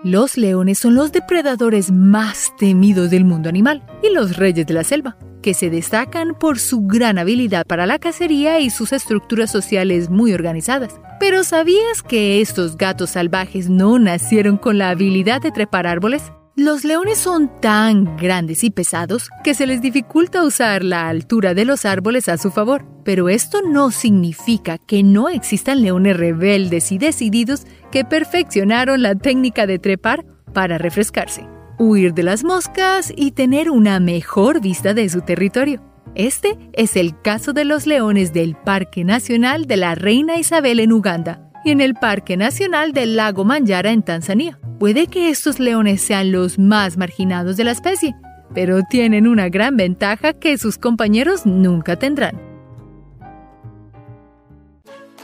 Los 0.04 0.38
leones 0.38 0.78
son 0.78 0.96
los 0.96 1.12
depredadores 1.12 1.92
más 1.92 2.54
temidos 2.58 3.10
del 3.10 3.26
mundo 3.26 3.50
animal 3.50 3.84
y 4.04 4.10
los 4.14 4.38
reyes 4.38 4.68
de 4.68 4.74
la 4.76 4.84
selva, 4.84 5.18
que 5.46 5.54
se 5.54 5.70
destacan 5.70 6.34
por 6.34 6.58
su 6.58 6.88
gran 6.88 7.20
habilidad 7.20 7.68
para 7.68 7.86
la 7.86 8.00
cacería 8.00 8.60
y 8.62 8.72
sus 8.72 8.92
estructuras 8.92 9.52
sociales 9.52 10.10
muy 10.10 10.34
organizadas. 10.34 11.00
Pero 11.20 11.44
¿sabías 11.44 12.02
que 12.02 12.42
estos 12.42 12.78
gatos 12.78 13.12
salvajes 13.12 13.70
no 13.70 14.00
nacieron 14.00 14.58
con 14.58 14.80
la 14.80 14.90
habilidad 14.90 15.44
de 15.44 15.52
trepar 15.52 15.86
árboles? 15.86 16.24
Los 16.56 16.84
leones 16.84 17.20
son 17.20 17.62
tan 17.62 18.18
grandes 18.18 18.64
y 18.64 18.72
pesados 18.72 19.30
que 19.44 19.54
se 19.54 19.68
les 19.68 19.84
dificulta 19.84 20.44
usar 20.44 20.84
la 20.84 21.10
altura 21.10 21.54
de 21.54 21.66
los 21.66 21.86
árboles 21.86 22.28
a 22.28 22.40
su 22.40 22.50
favor. 22.50 22.84
Pero 23.04 23.30
esto 23.30 23.62
no 23.62 23.92
significa 23.92 24.80
que 24.80 25.04
no 25.04 25.30
existan 25.30 25.84
leones 25.84 26.18
rebeldes 26.18 26.92
y 26.92 26.98
decididos 26.98 27.68
que 27.92 28.04
perfeccionaron 28.04 29.04
la 29.04 29.14
técnica 29.14 29.68
de 29.68 29.78
trepar 29.78 30.26
para 30.54 30.80
refrescarse, 30.80 31.46
huir 31.78 32.14
de 32.14 32.24
las 32.24 32.44
moscas 32.44 33.12
y 33.16 33.32
tener 33.32 33.70
una 33.70 34.00
mejor 34.00 34.62
vista 34.62 34.94
de 34.94 35.10
su 35.10 35.22
territorio. 35.22 35.82
Este 36.16 36.58
es 36.74 36.96
el 36.96 37.20
caso 37.22 37.52
de 37.52 37.66
los 37.66 37.86
leones 37.88 38.32
del 38.32 38.56
Parque 38.56 39.04
Nacional 39.04 39.66
de 39.66 39.78
la 39.78 39.96
Reina 39.96 40.38
Isabel 40.38 40.80
en 40.80 40.94
Uganda 40.94 41.52
y 41.66 41.72
en 41.72 41.82
el 41.82 41.96
Parque 41.96 42.38
Nacional 42.38 42.94
del 42.94 43.16
Lago 43.16 43.44
Manyara 43.44 43.92
en 43.92 44.04
Tanzania. 44.04 44.60
Puede 44.80 45.08
que 45.08 45.30
estos 45.30 45.60
leones 45.60 46.02
sean 46.02 46.32
los 46.32 46.58
más 46.58 46.98
marginados 46.98 47.58
de 47.58 47.64
la 47.66 47.72
especie, 47.72 48.16
pero 48.54 48.82
tienen 48.90 49.28
una 49.28 49.50
gran 49.50 49.76
ventaja 49.76 50.34
que 50.34 50.58
sus 50.58 50.78
compañeros 50.78 51.46
nunca 51.46 51.98
tendrán. 51.98 52.40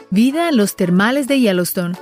Vida 0.10 0.50
en 0.50 0.58
los 0.58 0.76
termales 0.76 1.28
de 1.30 1.40
Yellowstone. 1.40 1.96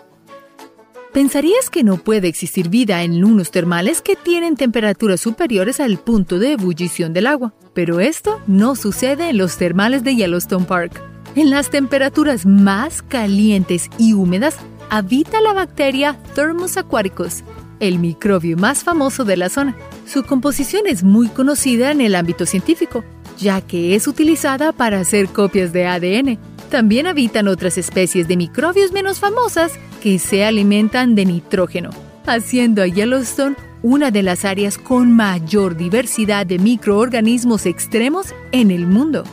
Pensarías 1.13 1.71
que 1.71 1.83
no 1.83 1.97
puede 1.97 2.27
existir 2.27 2.69
vida 2.69 3.01
en 3.01 3.23
unos 3.23 3.49
termales 3.49 4.03
que 4.03 4.15
tienen 4.15 4.55
temperaturas 4.55 5.19
superiores 5.19 5.79
al 5.79 5.97
punto 5.97 6.37
de 6.37 6.51
ebullición 6.51 7.13
del 7.13 7.25
agua, 7.25 7.51
pero 7.73 7.99
esto 7.99 8.39
no 8.45 8.75
sucede 8.75 9.29
en 9.29 9.39
los 9.39 9.57
termales 9.57 10.03
de 10.03 10.15
Yellowstone 10.15 10.65
Park. 10.65 11.01
En 11.35 11.49
las 11.49 11.71
temperaturas 11.71 12.45
más 12.45 13.01
calientes 13.01 13.89
y 13.97 14.13
húmedas, 14.13 14.57
habita 14.91 15.41
la 15.41 15.53
bacteria 15.53 16.15
Thermus 16.35 16.77
aquaticus, 16.77 17.43
el 17.79 17.97
microbio 17.97 18.55
más 18.55 18.83
famoso 18.83 19.25
de 19.25 19.37
la 19.37 19.49
zona. 19.49 19.75
Su 20.05 20.23
composición 20.23 20.83
es 20.85 21.03
muy 21.03 21.27
conocida 21.27 21.89
en 21.89 22.01
el 22.01 22.13
ámbito 22.13 22.45
científico, 22.45 23.03
ya 23.39 23.61
que 23.61 23.95
es 23.95 24.07
utilizada 24.07 24.73
para 24.73 24.99
hacer 24.99 25.27
copias 25.29 25.73
de 25.73 25.87
ADN. 25.87 26.39
También 26.69 27.07
habitan 27.07 27.47
otras 27.47 27.77
especies 27.77 28.27
de 28.27 28.37
microbios 28.37 28.91
menos 28.91 29.19
famosas 29.19 29.73
que 30.01 30.19
se 30.19 30.45
alimentan 30.45 31.15
de 31.15 31.25
nitrógeno, 31.25 31.89
haciendo 32.25 32.81
a 32.81 32.87
Yellowstone 32.87 33.55
una 33.81 34.11
de 34.11 34.23
las 34.23 34.45
áreas 34.45 34.77
con 34.77 35.11
mayor 35.11 35.75
diversidad 35.75 36.45
de 36.45 36.59
microorganismos 36.59 37.65
extremos 37.65 38.33
en 38.51 38.71
el 38.71 38.85
mundo. 38.85 39.23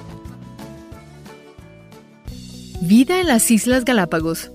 Vida 2.81 3.20
en 3.20 3.27
las 3.27 3.51
Islas 3.51 3.85
Galápagos 3.85 4.51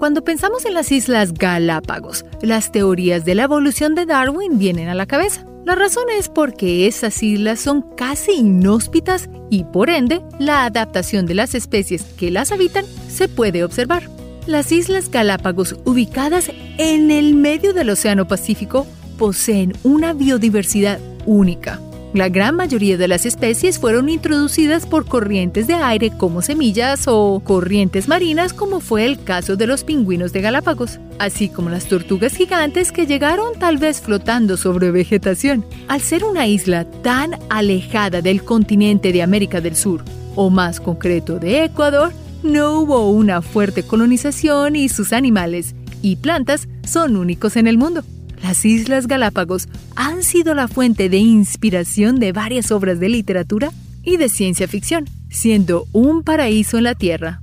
cuando 0.00 0.24
pensamos 0.24 0.64
en 0.64 0.72
las 0.72 0.90
Islas 0.92 1.34
Galápagos, 1.34 2.24
las 2.40 2.72
teorías 2.72 3.26
de 3.26 3.34
la 3.34 3.42
evolución 3.42 3.94
de 3.94 4.06
Darwin 4.06 4.58
vienen 4.58 4.88
a 4.88 4.94
la 4.94 5.04
cabeza. 5.04 5.44
La 5.70 5.76
razón 5.76 6.06
es 6.18 6.28
porque 6.28 6.88
esas 6.88 7.22
islas 7.22 7.60
son 7.60 7.82
casi 7.96 8.32
inhóspitas 8.32 9.30
y 9.50 9.62
por 9.62 9.88
ende 9.88 10.20
la 10.40 10.64
adaptación 10.64 11.26
de 11.26 11.34
las 11.34 11.54
especies 11.54 12.02
que 12.02 12.32
las 12.32 12.50
habitan 12.50 12.84
se 13.08 13.28
puede 13.28 13.62
observar. 13.62 14.10
Las 14.48 14.72
Islas 14.72 15.12
Galápagos, 15.12 15.76
ubicadas 15.84 16.50
en 16.76 17.12
el 17.12 17.36
medio 17.36 17.72
del 17.72 17.90
Océano 17.90 18.26
Pacífico, 18.26 18.84
poseen 19.16 19.72
una 19.84 20.12
biodiversidad 20.12 20.98
única. 21.24 21.80
La 22.12 22.28
gran 22.28 22.56
mayoría 22.56 22.96
de 22.96 23.06
las 23.06 23.24
especies 23.24 23.78
fueron 23.78 24.08
introducidas 24.08 24.84
por 24.84 25.06
corrientes 25.06 25.68
de 25.68 25.74
aire 25.74 26.10
como 26.10 26.42
semillas 26.42 27.04
o 27.06 27.40
corrientes 27.44 28.08
marinas 28.08 28.52
como 28.52 28.80
fue 28.80 29.04
el 29.04 29.22
caso 29.22 29.54
de 29.54 29.68
los 29.68 29.84
pingüinos 29.84 30.32
de 30.32 30.40
Galápagos, 30.40 30.98
así 31.20 31.48
como 31.48 31.70
las 31.70 31.84
tortugas 31.86 32.34
gigantes 32.34 32.90
que 32.90 33.06
llegaron 33.06 33.56
tal 33.60 33.78
vez 33.78 34.00
flotando 34.00 34.56
sobre 34.56 34.90
vegetación. 34.90 35.64
Al 35.86 36.00
ser 36.00 36.24
una 36.24 36.48
isla 36.48 36.84
tan 36.84 37.38
alejada 37.48 38.22
del 38.22 38.42
continente 38.42 39.12
de 39.12 39.22
América 39.22 39.60
del 39.60 39.76
Sur, 39.76 40.02
o 40.34 40.50
más 40.50 40.80
concreto 40.80 41.38
de 41.38 41.62
Ecuador, 41.62 42.12
no 42.42 42.80
hubo 42.80 43.08
una 43.08 43.40
fuerte 43.40 43.84
colonización 43.84 44.74
y 44.74 44.88
sus 44.88 45.12
animales 45.12 45.76
y 46.02 46.16
plantas 46.16 46.66
son 46.82 47.16
únicos 47.16 47.54
en 47.56 47.68
el 47.68 47.78
mundo. 47.78 48.02
Las 48.42 48.64
Islas 48.64 49.06
Galápagos 49.06 49.68
han 49.96 50.22
sido 50.22 50.54
la 50.54 50.68
fuente 50.68 51.08
de 51.08 51.18
inspiración 51.18 52.18
de 52.18 52.32
varias 52.32 52.70
obras 52.70 52.98
de 52.98 53.08
literatura 53.08 53.70
y 54.02 54.16
de 54.16 54.28
ciencia 54.28 54.66
ficción, 54.66 55.08
siendo 55.28 55.86
un 55.92 56.22
paraíso 56.22 56.78
en 56.78 56.84
la 56.84 56.94
Tierra. 56.94 57.42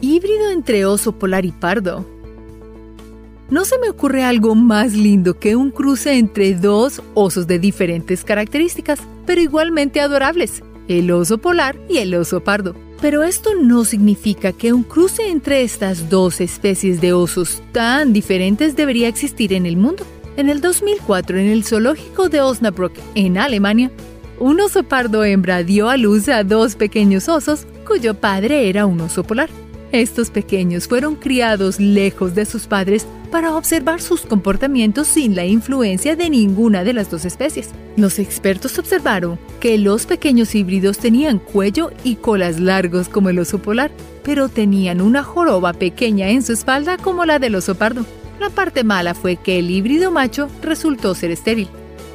Híbrido 0.00 0.50
entre 0.50 0.84
oso 0.84 1.12
polar 1.12 1.44
y 1.44 1.52
pardo. 1.52 2.06
No 3.50 3.64
se 3.66 3.78
me 3.78 3.90
ocurre 3.90 4.24
algo 4.24 4.54
más 4.54 4.94
lindo 4.94 5.38
que 5.38 5.54
un 5.54 5.70
cruce 5.70 6.18
entre 6.18 6.54
dos 6.54 7.02
osos 7.14 7.46
de 7.46 7.58
diferentes 7.58 8.24
características, 8.24 8.98
pero 9.26 9.42
igualmente 9.42 10.00
adorables, 10.00 10.62
el 10.88 11.10
oso 11.10 11.38
polar 11.38 11.78
y 11.88 11.98
el 11.98 12.14
oso 12.14 12.42
pardo. 12.42 12.74
Pero 13.02 13.24
esto 13.24 13.56
no 13.60 13.84
significa 13.84 14.52
que 14.52 14.72
un 14.72 14.84
cruce 14.84 15.28
entre 15.28 15.62
estas 15.62 16.08
dos 16.08 16.40
especies 16.40 17.00
de 17.00 17.12
osos 17.12 17.60
tan 17.72 18.12
diferentes 18.12 18.76
debería 18.76 19.08
existir 19.08 19.52
en 19.52 19.66
el 19.66 19.76
mundo. 19.76 20.06
En 20.36 20.48
el 20.48 20.60
2004, 20.60 21.36
en 21.36 21.48
el 21.48 21.64
zoológico 21.64 22.28
de 22.28 22.40
Osnabrück, 22.40 22.92
en 23.16 23.38
Alemania, 23.38 23.90
un 24.38 24.60
oso 24.60 24.84
pardo 24.84 25.24
hembra 25.24 25.64
dio 25.64 25.88
a 25.88 25.96
luz 25.96 26.28
a 26.28 26.44
dos 26.44 26.76
pequeños 26.76 27.28
osos 27.28 27.66
cuyo 27.88 28.14
padre 28.14 28.68
era 28.68 28.86
un 28.86 29.00
oso 29.00 29.24
polar. 29.24 29.50
Estos 29.90 30.30
pequeños 30.30 30.86
fueron 30.86 31.16
criados 31.16 31.80
lejos 31.80 32.36
de 32.36 32.46
sus 32.46 32.68
padres 32.68 33.04
para 33.32 33.56
observar 33.56 34.00
sus 34.00 34.20
comportamientos 34.20 35.08
sin 35.08 35.34
la 35.34 35.44
influencia 35.44 36.14
de 36.14 36.30
ninguna 36.30 36.84
de 36.84 36.92
las 36.92 37.10
dos 37.10 37.24
especies. 37.24 37.70
Los 37.96 38.18
expertos 38.18 38.78
observaron 38.78 39.38
que 39.58 39.78
los 39.78 40.06
pequeños 40.06 40.54
híbridos 40.54 40.98
tenían 40.98 41.38
cuello 41.38 41.90
y 42.04 42.16
colas 42.16 42.60
largos 42.60 43.08
como 43.08 43.30
el 43.30 43.38
oso 43.38 43.58
polar, 43.58 43.90
pero 44.22 44.50
tenían 44.50 45.00
una 45.00 45.24
joroba 45.24 45.72
pequeña 45.72 46.28
en 46.28 46.42
su 46.42 46.52
espalda 46.52 46.98
como 46.98 47.24
la 47.24 47.38
del 47.38 47.54
oso 47.54 47.74
pardo. 47.74 48.04
La 48.38 48.50
parte 48.50 48.84
mala 48.84 49.14
fue 49.14 49.36
que 49.36 49.58
el 49.58 49.70
híbrido 49.70 50.10
macho 50.10 50.48
resultó 50.62 51.14
ser 51.14 51.30
estéril, 51.30 51.68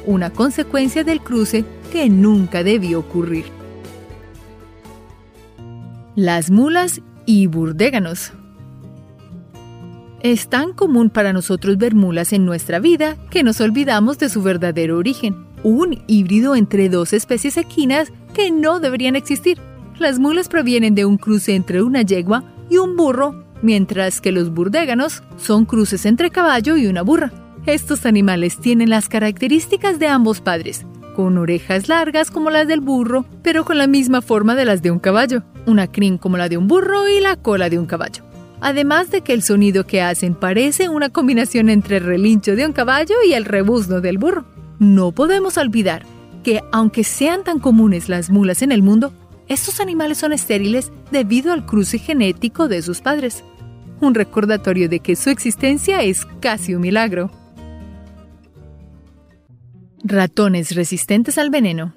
una 0.06 0.30
consecuencia 0.30 1.02
del 1.02 1.20
cruce 1.20 1.64
que 1.90 2.08
nunca 2.08 2.62
debió 2.62 3.00
ocurrir. 3.00 3.44
Las 6.14 6.50
mulas 6.50 7.00
y 7.26 7.48
burdéganos. 7.48 8.32
Es 10.20 10.48
tan 10.48 10.72
común 10.72 11.10
para 11.10 11.32
nosotros 11.32 11.78
ver 11.78 11.94
mulas 11.94 12.32
en 12.32 12.44
nuestra 12.44 12.80
vida 12.80 13.16
que 13.30 13.44
nos 13.44 13.60
olvidamos 13.60 14.18
de 14.18 14.28
su 14.28 14.42
verdadero 14.42 14.98
origen, 14.98 15.36
un 15.62 16.02
híbrido 16.08 16.56
entre 16.56 16.88
dos 16.88 17.12
especies 17.12 17.56
equinas 17.56 18.12
que 18.34 18.50
no 18.50 18.80
deberían 18.80 19.14
existir. 19.14 19.58
Las 19.98 20.18
mulas 20.18 20.48
provienen 20.48 20.96
de 20.96 21.04
un 21.04 21.18
cruce 21.18 21.54
entre 21.54 21.82
una 21.82 22.02
yegua 22.02 22.42
y 22.68 22.78
un 22.78 22.96
burro, 22.96 23.44
mientras 23.62 24.20
que 24.20 24.32
los 24.32 24.52
burdéganos 24.52 25.22
son 25.36 25.64
cruces 25.66 26.04
entre 26.04 26.30
caballo 26.30 26.76
y 26.76 26.88
una 26.88 27.02
burra. 27.02 27.32
Estos 27.66 28.04
animales 28.04 28.58
tienen 28.58 28.90
las 28.90 29.08
características 29.08 30.00
de 30.00 30.08
ambos 30.08 30.40
padres, 30.40 30.84
con 31.14 31.38
orejas 31.38 31.88
largas 31.88 32.32
como 32.32 32.50
las 32.50 32.66
del 32.66 32.80
burro, 32.80 33.24
pero 33.42 33.64
con 33.64 33.78
la 33.78 33.86
misma 33.86 34.20
forma 34.20 34.56
de 34.56 34.64
las 34.64 34.82
de 34.82 34.90
un 34.90 34.98
caballo, 34.98 35.44
una 35.66 35.86
crin 35.86 36.18
como 36.18 36.36
la 36.38 36.48
de 36.48 36.56
un 36.56 36.66
burro 36.66 37.08
y 37.08 37.20
la 37.20 37.36
cola 37.36 37.68
de 37.68 37.78
un 37.78 37.86
caballo. 37.86 38.27
Además 38.60 39.10
de 39.10 39.20
que 39.20 39.32
el 39.32 39.42
sonido 39.42 39.86
que 39.86 40.02
hacen 40.02 40.34
parece 40.34 40.88
una 40.88 41.10
combinación 41.10 41.68
entre 41.68 41.98
el 41.98 42.04
relincho 42.04 42.56
de 42.56 42.66
un 42.66 42.72
caballo 42.72 43.14
y 43.26 43.34
el 43.34 43.44
rebuzno 43.44 44.00
del 44.00 44.18
burro. 44.18 44.44
No 44.78 45.12
podemos 45.12 45.56
olvidar 45.58 46.04
que, 46.42 46.62
aunque 46.72 47.04
sean 47.04 47.44
tan 47.44 47.58
comunes 47.60 48.08
las 48.08 48.30
mulas 48.30 48.62
en 48.62 48.72
el 48.72 48.82
mundo, 48.82 49.12
estos 49.48 49.80
animales 49.80 50.18
son 50.18 50.32
estériles 50.32 50.92
debido 51.10 51.52
al 51.52 51.66
cruce 51.66 51.98
genético 51.98 52.68
de 52.68 52.82
sus 52.82 53.00
padres. 53.00 53.44
Un 54.00 54.14
recordatorio 54.14 54.88
de 54.88 55.00
que 55.00 55.16
su 55.16 55.30
existencia 55.30 56.02
es 56.02 56.26
casi 56.40 56.74
un 56.74 56.82
milagro. 56.82 57.30
Ratones 60.04 60.74
resistentes 60.74 61.38
al 61.38 61.50
veneno. 61.50 61.94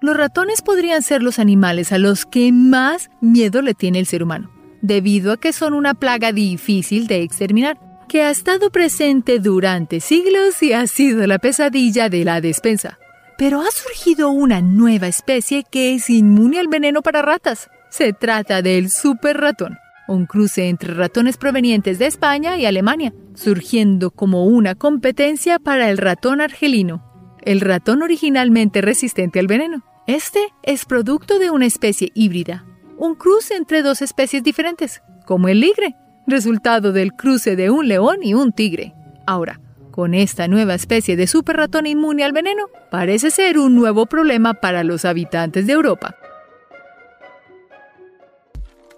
Los 0.00 0.16
ratones 0.16 0.62
podrían 0.62 1.02
ser 1.02 1.22
los 1.22 1.38
animales 1.38 1.92
a 1.92 1.98
los 1.98 2.26
que 2.26 2.52
más 2.52 3.10
miedo 3.20 3.62
le 3.62 3.74
tiene 3.74 3.98
el 3.98 4.06
ser 4.06 4.22
humano, 4.22 4.50
debido 4.86 5.32
a 5.32 5.36
que 5.38 5.52
son 5.52 5.72
una 5.72 5.94
plaga 5.94 6.32
difícil 6.32 7.06
de 7.06 7.22
exterminar, 7.22 7.78
que 8.06 8.22
ha 8.22 8.30
estado 8.30 8.70
presente 8.70 9.38
durante 9.38 10.00
siglos 10.00 10.62
y 10.62 10.74
ha 10.74 10.86
sido 10.86 11.26
la 11.26 11.38
pesadilla 11.38 12.10
de 12.10 12.24
la 12.24 12.40
despensa. 12.40 12.98
Pero 13.38 13.62
ha 13.62 13.70
surgido 13.70 14.28
una 14.28 14.60
nueva 14.60 15.08
especie 15.08 15.64
que 15.68 15.94
es 15.94 16.10
inmune 16.10 16.58
al 16.60 16.68
veneno 16.68 17.02
para 17.02 17.22
ratas. 17.22 17.70
Se 17.88 18.12
trata 18.12 18.60
del 18.60 18.90
super 18.90 19.38
ratón, 19.38 19.78
un 20.06 20.26
cruce 20.26 20.68
entre 20.68 20.92
ratones 20.92 21.38
provenientes 21.38 21.98
de 21.98 22.06
España 22.06 22.58
y 22.58 22.66
Alemania, 22.66 23.14
surgiendo 23.34 24.10
como 24.10 24.44
una 24.44 24.74
competencia 24.74 25.58
para 25.58 25.90
el 25.90 25.96
ratón 25.96 26.42
argelino, 26.42 27.02
el 27.42 27.60
ratón 27.60 28.02
originalmente 28.02 28.82
resistente 28.82 29.40
al 29.40 29.46
veneno. 29.46 29.82
Este 30.06 30.40
es 30.62 30.84
producto 30.84 31.38
de 31.38 31.50
una 31.50 31.64
especie 31.64 32.10
híbrida, 32.14 32.66
un 32.98 33.14
cruce 33.14 33.54
entre 33.54 33.82
dos 33.82 34.02
especies 34.02 34.42
diferentes, 34.42 35.02
como 35.26 35.48
el 35.48 35.60
ligre, 35.60 35.96
resultado 36.26 36.92
del 36.92 37.12
cruce 37.12 37.56
de 37.56 37.70
un 37.70 37.88
león 37.88 38.18
y 38.22 38.34
un 38.34 38.52
tigre. 38.52 38.94
Ahora, 39.26 39.60
con 39.90 40.14
esta 40.14 40.48
nueva 40.48 40.74
especie 40.74 41.16
de 41.16 41.26
super 41.26 41.56
ratón 41.56 41.86
inmune 41.86 42.24
al 42.24 42.32
veneno, 42.32 42.66
parece 42.90 43.30
ser 43.30 43.58
un 43.58 43.74
nuevo 43.74 44.06
problema 44.06 44.54
para 44.54 44.84
los 44.84 45.04
habitantes 45.04 45.66
de 45.66 45.72
Europa. 45.72 46.16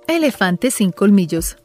Elefantes 0.09 0.75
sin 0.75 0.93
colmillos. 0.93 1.57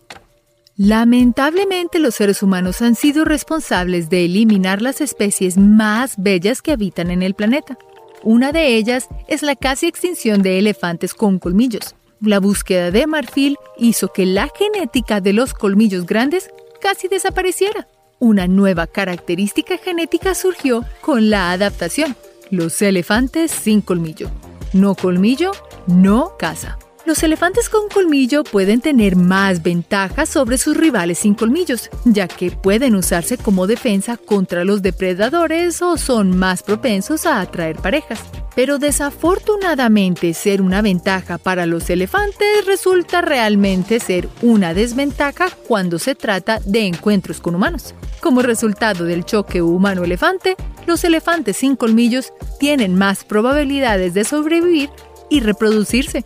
Lamentablemente 0.76 2.00
los 2.00 2.16
seres 2.16 2.42
humanos 2.42 2.82
han 2.82 2.96
sido 2.96 3.24
responsables 3.24 4.10
de 4.10 4.26
eliminar 4.26 4.82
las 4.82 5.00
especies 5.00 5.58
más 5.58 6.16
bellas 6.18 6.62
que 6.62 6.72
habitan 6.72 7.12
en 7.12 7.22
el 7.22 7.36
planeta. 7.36 7.78
Una 8.24 8.52
de 8.52 8.76
ellas 8.76 9.08
es 9.28 9.44
la 9.44 9.56
casi 9.56 9.88
extinción 9.88 10.42
de 10.42 10.60
elefantes 10.60 11.14
con 11.14 11.40
colmillos. 11.40 11.96
La 12.24 12.40
búsqueda 12.40 12.92
de 12.92 13.08
marfil 13.08 13.58
hizo 13.80 14.14
que 14.14 14.28
la 14.28 14.48
genética 14.56 15.22
de 15.22 15.34
los 15.34 15.56
colmillos 15.56 16.06
grandes 16.06 16.52
casi 16.80 17.08
desapareciera. 17.08 17.88
Una 18.20 18.48
nueva 18.48 18.86
característica 18.86 19.80
genética 19.80 20.36
surgió 20.36 20.86
con 21.02 21.32
la 21.32 21.52
adaptación. 21.52 22.16
Los 22.52 22.80
elefantes 22.84 23.50
sin 23.50 23.82
colmillo. 23.82 24.30
No 24.72 24.94
colmillo, 24.94 25.52
no 25.88 26.38
caza. 26.38 26.78
Los 27.04 27.24
elefantes 27.24 27.68
con 27.68 27.90
colmillo 27.90 28.44
pueden 28.44 28.80
tener 28.80 29.16
más 29.16 29.64
ventajas 29.64 30.30
sobre 30.30 30.60
sus 30.60 30.78
rivales 30.78 31.18
sin 31.18 31.34
colmillos, 31.34 31.90
ya 32.06 32.28
que 32.28 32.52
pueden 32.52 32.96
usarse 32.96 33.40
como 33.40 33.66
defensa 33.66 34.18
contra 34.18 34.64
los 34.66 34.84
depredadores 34.84 35.82
o 35.82 35.98
son 35.98 36.38
más 36.38 36.62
propensos 36.62 37.26
a 37.26 37.42
atraer 37.42 37.78
parejas. 37.78 38.20
Pero 38.56 38.78
desafortunadamente 38.78 40.36
ser 40.36 40.62
una 40.62 40.84
ventaja 40.84 41.40
para 41.40 41.66
los 41.66 41.90
elefantes 41.90 42.66
resulta 42.68 43.22
realmente 43.22 44.00
ser 44.00 44.30
una 44.44 44.76
desventaja 44.76 45.50
cuando 45.68 45.98
se 45.98 46.14
trata 46.14 46.60
de 46.66 46.86
encuentros 46.86 47.42
con 47.42 47.56
humanos. 47.56 47.96
Como 48.20 48.44
resultado 48.44 49.06
del 49.06 49.26
choque 49.26 49.64
humano-elefante, 49.64 50.56
los 50.86 51.04
elefantes 51.04 51.58
sin 51.58 51.76
colmillos 51.76 52.32
tienen 52.60 52.94
más 52.94 53.24
probabilidades 53.24 54.14
de 54.14 54.24
sobrevivir 54.24 54.92
y 55.32 55.40
reproducirse 55.40 56.24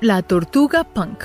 la 0.00 0.22
tortuga 0.22 0.84
punk. 0.84 1.24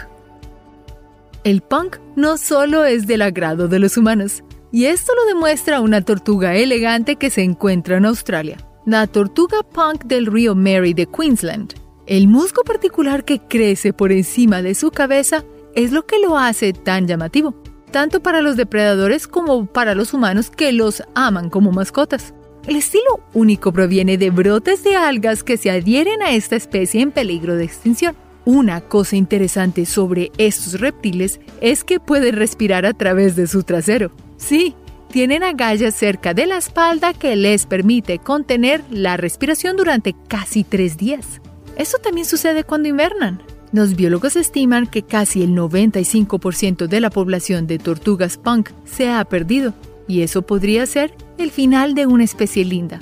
El 1.44 1.62
punk 1.62 1.98
no 2.16 2.38
solo 2.38 2.86
es 2.86 3.06
del 3.06 3.22
agrado 3.22 3.68
de 3.68 3.80
los 3.80 3.98
humanos, 3.98 4.44
y 4.72 4.86
esto 4.86 5.14
lo 5.14 5.26
demuestra 5.26 5.82
una 5.82 6.02
tortuga 6.02 6.56
elegante 6.56 7.18
que 7.18 7.30
se 7.30 7.44
encuentra 7.44 7.98
en 7.98 8.06
Australia, 8.06 8.58
la 8.86 9.06
tortuga 9.06 9.62
punk 9.62 10.06
del 10.06 10.26
río 10.26 10.56
Mary 10.56 10.94
de 10.94 11.06
Queensland. 11.06 11.76
El 12.08 12.28
musgo 12.28 12.64
particular 12.64 13.24
que 13.24 13.40
crece 13.40 13.94
por 13.94 14.12
encima 14.12 14.62
de 14.62 14.74
su 14.74 14.90
cabeza 14.90 15.44
es 15.76 15.92
lo 15.92 16.06
que 16.06 16.20
lo 16.20 16.38
hace 16.38 16.74
tan 16.74 17.08
llamativo, 17.08 17.54
tanto 17.92 18.22
para 18.22 18.42
los 18.42 18.58
depredadores 18.58 19.28
como 19.28 19.68
para 19.68 19.94
los 19.94 20.14
humanos 20.14 20.50
que 20.50 20.72
los 20.72 21.04
aman 21.14 21.50
como 21.50 21.72
mascotas. 21.72 22.34
El 22.68 22.78
estilo 22.78 23.20
único 23.34 23.72
proviene 23.72 24.18
de 24.18 24.32
brotes 24.32 24.84
de 24.84 24.96
algas 24.96 25.44
que 25.44 25.58
se 25.58 25.70
adhieren 25.70 26.22
a 26.24 26.32
esta 26.32 26.56
especie 26.56 27.02
en 27.02 27.12
peligro 27.12 27.56
de 27.56 27.66
extinción. 27.66 28.16
Una 28.46 28.82
cosa 28.82 29.16
interesante 29.16 29.86
sobre 29.86 30.32
estos 30.38 30.80
reptiles 30.80 31.40
es 31.62 31.84
que 31.84 32.00
pueden 32.00 32.36
respirar 32.36 32.86
a 32.86 32.94
través 32.94 33.36
de 33.36 33.48
su 33.48 33.64
trasero. 33.64 34.12
Sí, 34.38 34.76
tienen 35.10 35.44
agallas 35.44 35.96
cerca 35.96 36.34
de 36.34 36.48
la 36.48 36.58
espalda 36.58 37.14
que 37.14 37.36
les 37.36 37.66
permite 37.66 38.20
contener 38.20 38.84
la 38.90 39.16
respiración 39.16 39.78
durante 39.78 40.16
casi 40.28 40.64
tres 40.64 40.98
días. 40.98 41.40
Eso 41.78 42.00
también 42.00 42.26
sucede 42.26 42.64
cuando 42.64 42.90
invernan. 42.90 43.42
Los 43.72 43.96
biólogos 43.96 44.36
estiman 44.36 44.88
que 44.88 45.04
casi 45.04 45.42
el 45.42 45.56
95% 45.56 46.88
de 46.88 47.00
la 47.00 47.10
población 47.10 47.66
de 47.66 47.80
tortugas 47.80 48.38
punk 48.38 48.70
se 48.86 49.10
ha 49.10 49.24
perdido, 49.26 49.74
y 50.08 50.22
eso 50.22 50.42
podría 50.42 50.86
ser 50.86 51.16
el 51.38 51.50
final 51.50 51.96
de 51.96 52.06
una 52.06 52.24
especie 52.24 52.66
linda. 52.66 53.00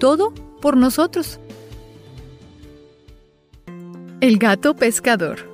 Todo 0.00 0.32
por 0.60 0.76
nosotros. 0.76 1.38
El 4.20 4.38
gato 4.38 4.74
pescador. 4.74 5.48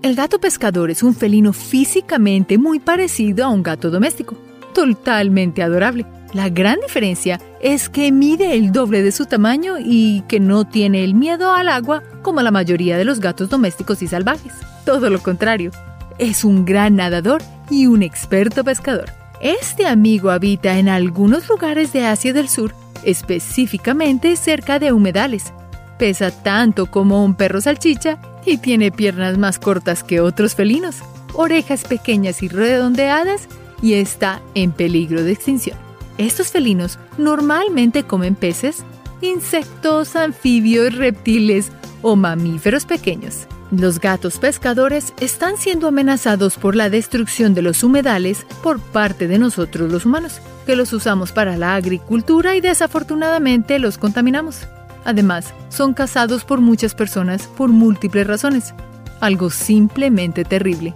El 0.00 0.14
gato 0.14 0.40
pescador 0.40 0.90
es 0.90 1.02
un 1.02 1.14
felino 1.14 1.52
físicamente 1.52 2.56
muy 2.56 2.78
parecido 2.78 3.44
a 3.44 3.50
un 3.50 3.62
gato 3.62 3.90
doméstico, 3.90 4.38
totalmente 4.72 5.62
adorable. 5.62 6.06
La 6.32 6.48
gran 6.48 6.80
diferencia 6.80 7.38
es 7.60 7.90
que 7.90 8.10
mide 8.10 8.54
el 8.54 8.72
doble 8.72 9.02
de 9.02 9.12
su 9.12 9.26
tamaño 9.26 9.74
y 9.78 10.22
que 10.28 10.40
no 10.40 10.66
tiene 10.66 11.04
el 11.04 11.14
miedo 11.14 11.52
al 11.52 11.68
agua 11.68 12.02
como 12.22 12.40
la 12.40 12.50
mayoría 12.50 12.96
de 12.96 13.04
los 13.04 13.20
gatos 13.20 13.50
domésticos 13.50 14.00
y 14.00 14.08
salvajes. 14.08 14.54
Todo 14.86 15.10
lo 15.10 15.22
contrario, 15.22 15.72
es 16.18 16.42
un 16.42 16.64
gran 16.64 16.96
nadador 16.96 17.42
y 17.68 17.86
un 17.86 18.02
experto 18.02 18.64
pescador. 18.64 19.10
Este 19.42 19.86
amigo 19.86 20.30
habita 20.30 20.78
en 20.78 20.88
algunos 20.88 21.46
lugares 21.50 21.92
de 21.92 22.06
Asia 22.06 22.32
del 22.32 22.48
Sur, 22.48 22.74
específicamente 23.04 24.36
cerca 24.36 24.78
de 24.78 24.92
humedales, 24.92 25.52
Pesa 25.98 26.30
tanto 26.30 26.86
como 26.86 27.24
un 27.24 27.34
perro 27.34 27.60
salchicha 27.60 28.18
y 28.44 28.58
tiene 28.58 28.90
piernas 28.90 29.38
más 29.38 29.58
cortas 29.58 30.02
que 30.02 30.20
otros 30.20 30.54
felinos, 30.54 30.96
orejas 31.32 31.84
pequeñas 31.84 32.42
y 32.42 32.48
redondeadas 32.48 33.48
y 33.82 33.94
está 33.94 34.42
en 34.54 34.72
peligro 34.72 35.22
de 35.22 35.32
extinción. 35.32 35.78
Estos 36.18 36.48
felinos 36.48 36.98
normalmente 37.18 38.04
comen 38.04 38.34
peces, 38.34 38.84
insectos, 39.20 40.16
anfibios, 40.16 40.94
reptiles 40.94 41.70
o 42.02 42.16
mamíferos 42.16 42.84
pequeños. 42.84 43.46
Los 43.70 43.98
gatos 43.98 44.38
pescadores 44.38 45.12
están 45.20 45.56
siendo 45.56 45.88
amenazados 45.88 46.56
por 46.56 46.76
la 46.76 46.88
destrucción 46.88 47.52
de 47.52 47.62
los 47.62 47.82
humedales 47.82 48.46
por 48.62 48.80
parte 48.80 49.26
de 49.26 49.38
nosotros 49.38 49.90
los 49.90 50.06
humanos, 50.06 50.40
que 50.66 50.76
los 50.76 50.92
usamos 50.92 51.32
para 51.32 51.56
la 51.56 51.74
agricultura 51.74 52.54
y 52.54 52.60
desafortunadamente 52.60 53.78
los 53.78 53.98
contaminamos. 53.98 54.68
Además, 55.06 55.54
son 55.68 55.94
cazados 55.94 56.44
por 56.44 56.60
muchas 56.60 56.94
personas 56.94 57.46
por 57.46 57.70
múltiples 57.70 58.26
razones. 58.26 58.74
Algo 59.20 59.50
simplemente 59.50 60.44
terrible. 60.44 60.94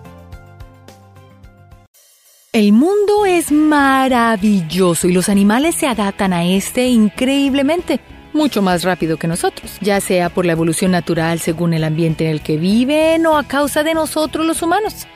El 2.52 2.72
mundo 2.72 3.24
es 3.24 3.52
maravilloso 3.52 5.06
y 5.06 5.12
los 5.12 5.28
animales 5.28 5.76
se 5.76 5.86
adaptan 5.86 6.32
a 6.32 6.44
este 6.44 6.88
increíblemente, 6.88 8.00
mucho 8.32 8.60
más 8.60 8.82
rápido 8.82 9.16
que 9.16 9.28
nosotros, 9.28 9.78
ya 9.80 10.00
sea 10.00 10.28
por 10.30 10.44
la 10.44 10.52
evolución 10.52 10.90
natural 10.90 11.38
según 11.38 11.72
el 11.72 11.84
ambiente 11.84 12.24
en 12.24 12.32
el 12.32 12.42
que 12.42 12.56
viven 12.56 13.24
o 13.26 13.38
a 13.38 13.44
causa 13.44 13.84
de 13.84 13.94
nosotros 13.94 14.44
los 14.44 14.62
humanos. 14.62 15.06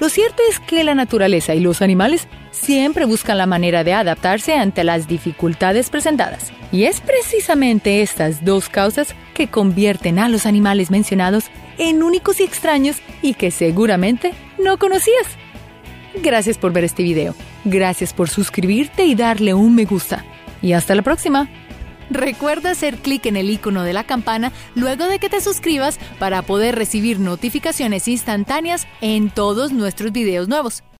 Lo 0.00 0.08
cierto 0.08 0.42
es 0.48 0.60
que 0.60 0.82
la 0.84 0.94
naturaleza 0.94 1.54
y 1.54 1.60
los 1.60 1.82
animales 1.82 2.26
siempre 2.58 3.04
buscan 3.04 3.38
la 3.38 3.46
manera 3.46 3.84
de 3.84 3.94
adaptarse 3.94 4.54
ante 4.54 4.84
las 4.84 5.08
dificultades 5.08 5.90
presentadas. 5.90 6.52
Y 6.70 6.84
es 6.84 7.00
precisamente 7.00 8.02
estas 8.02 8.44
dos 8.44 8.68
causas 8.68 9.14
que 9.34 9.48
convierten 9.48 10.18
a 10.18 10.28
los 10.28 10.44
animales 10.44 10.90
mencionados 10.90 11.44
en 11.78 12.02
únicos 12.02 12.40
y 12.40 12.44
extraños 12.44 12.98
y 13.22 13.34
que 13.34 13.50
seguramente 13.50 14.32
no 14.62 14.78
conocías. 14.78 15.26
Gracias 16.22 16.58
por 16.58 16.72
ver 16.72 16.84
este 16.84 17.02
video. 17.02 17.34
Gracias 17.64 18.12
por 18.12 18.28
suscribirte 18.28 19.04
y 19.04 19.14
darle 19.14 19.54
un 19.54 19.74
me 19.74 19.84
gusta. 19.84 20.24
Y 20.60 20.72
hasta 20.72 20.94
la 20.94 21.02
próxima. 21.02 21.48
Recuerda 22.10 22.70
hacer 22.70 22.96
clic 22.96 23.26
en 23.26 23.36
el 23.36 23.50
icono 23.50 23.82
de 23.82 23.92
la 23.92 24.04
campana 24.04 24.52
luego 24.74 25.06
de 25.06 25.18
que 25.18 25.28
te 25.28 25.40
suscribas 25.40 25.98
para 26.18 26.42
poder 26.42 26.74
recibir 26.74 27.20
notificaciones 27.20 28.08
instantáneas 28.08 28.86
en 29.00 29.30
todos 29.30 29.72
nuestros 29.72 30.10
videos 30.12 30.48
nuevos. 30.48 30.82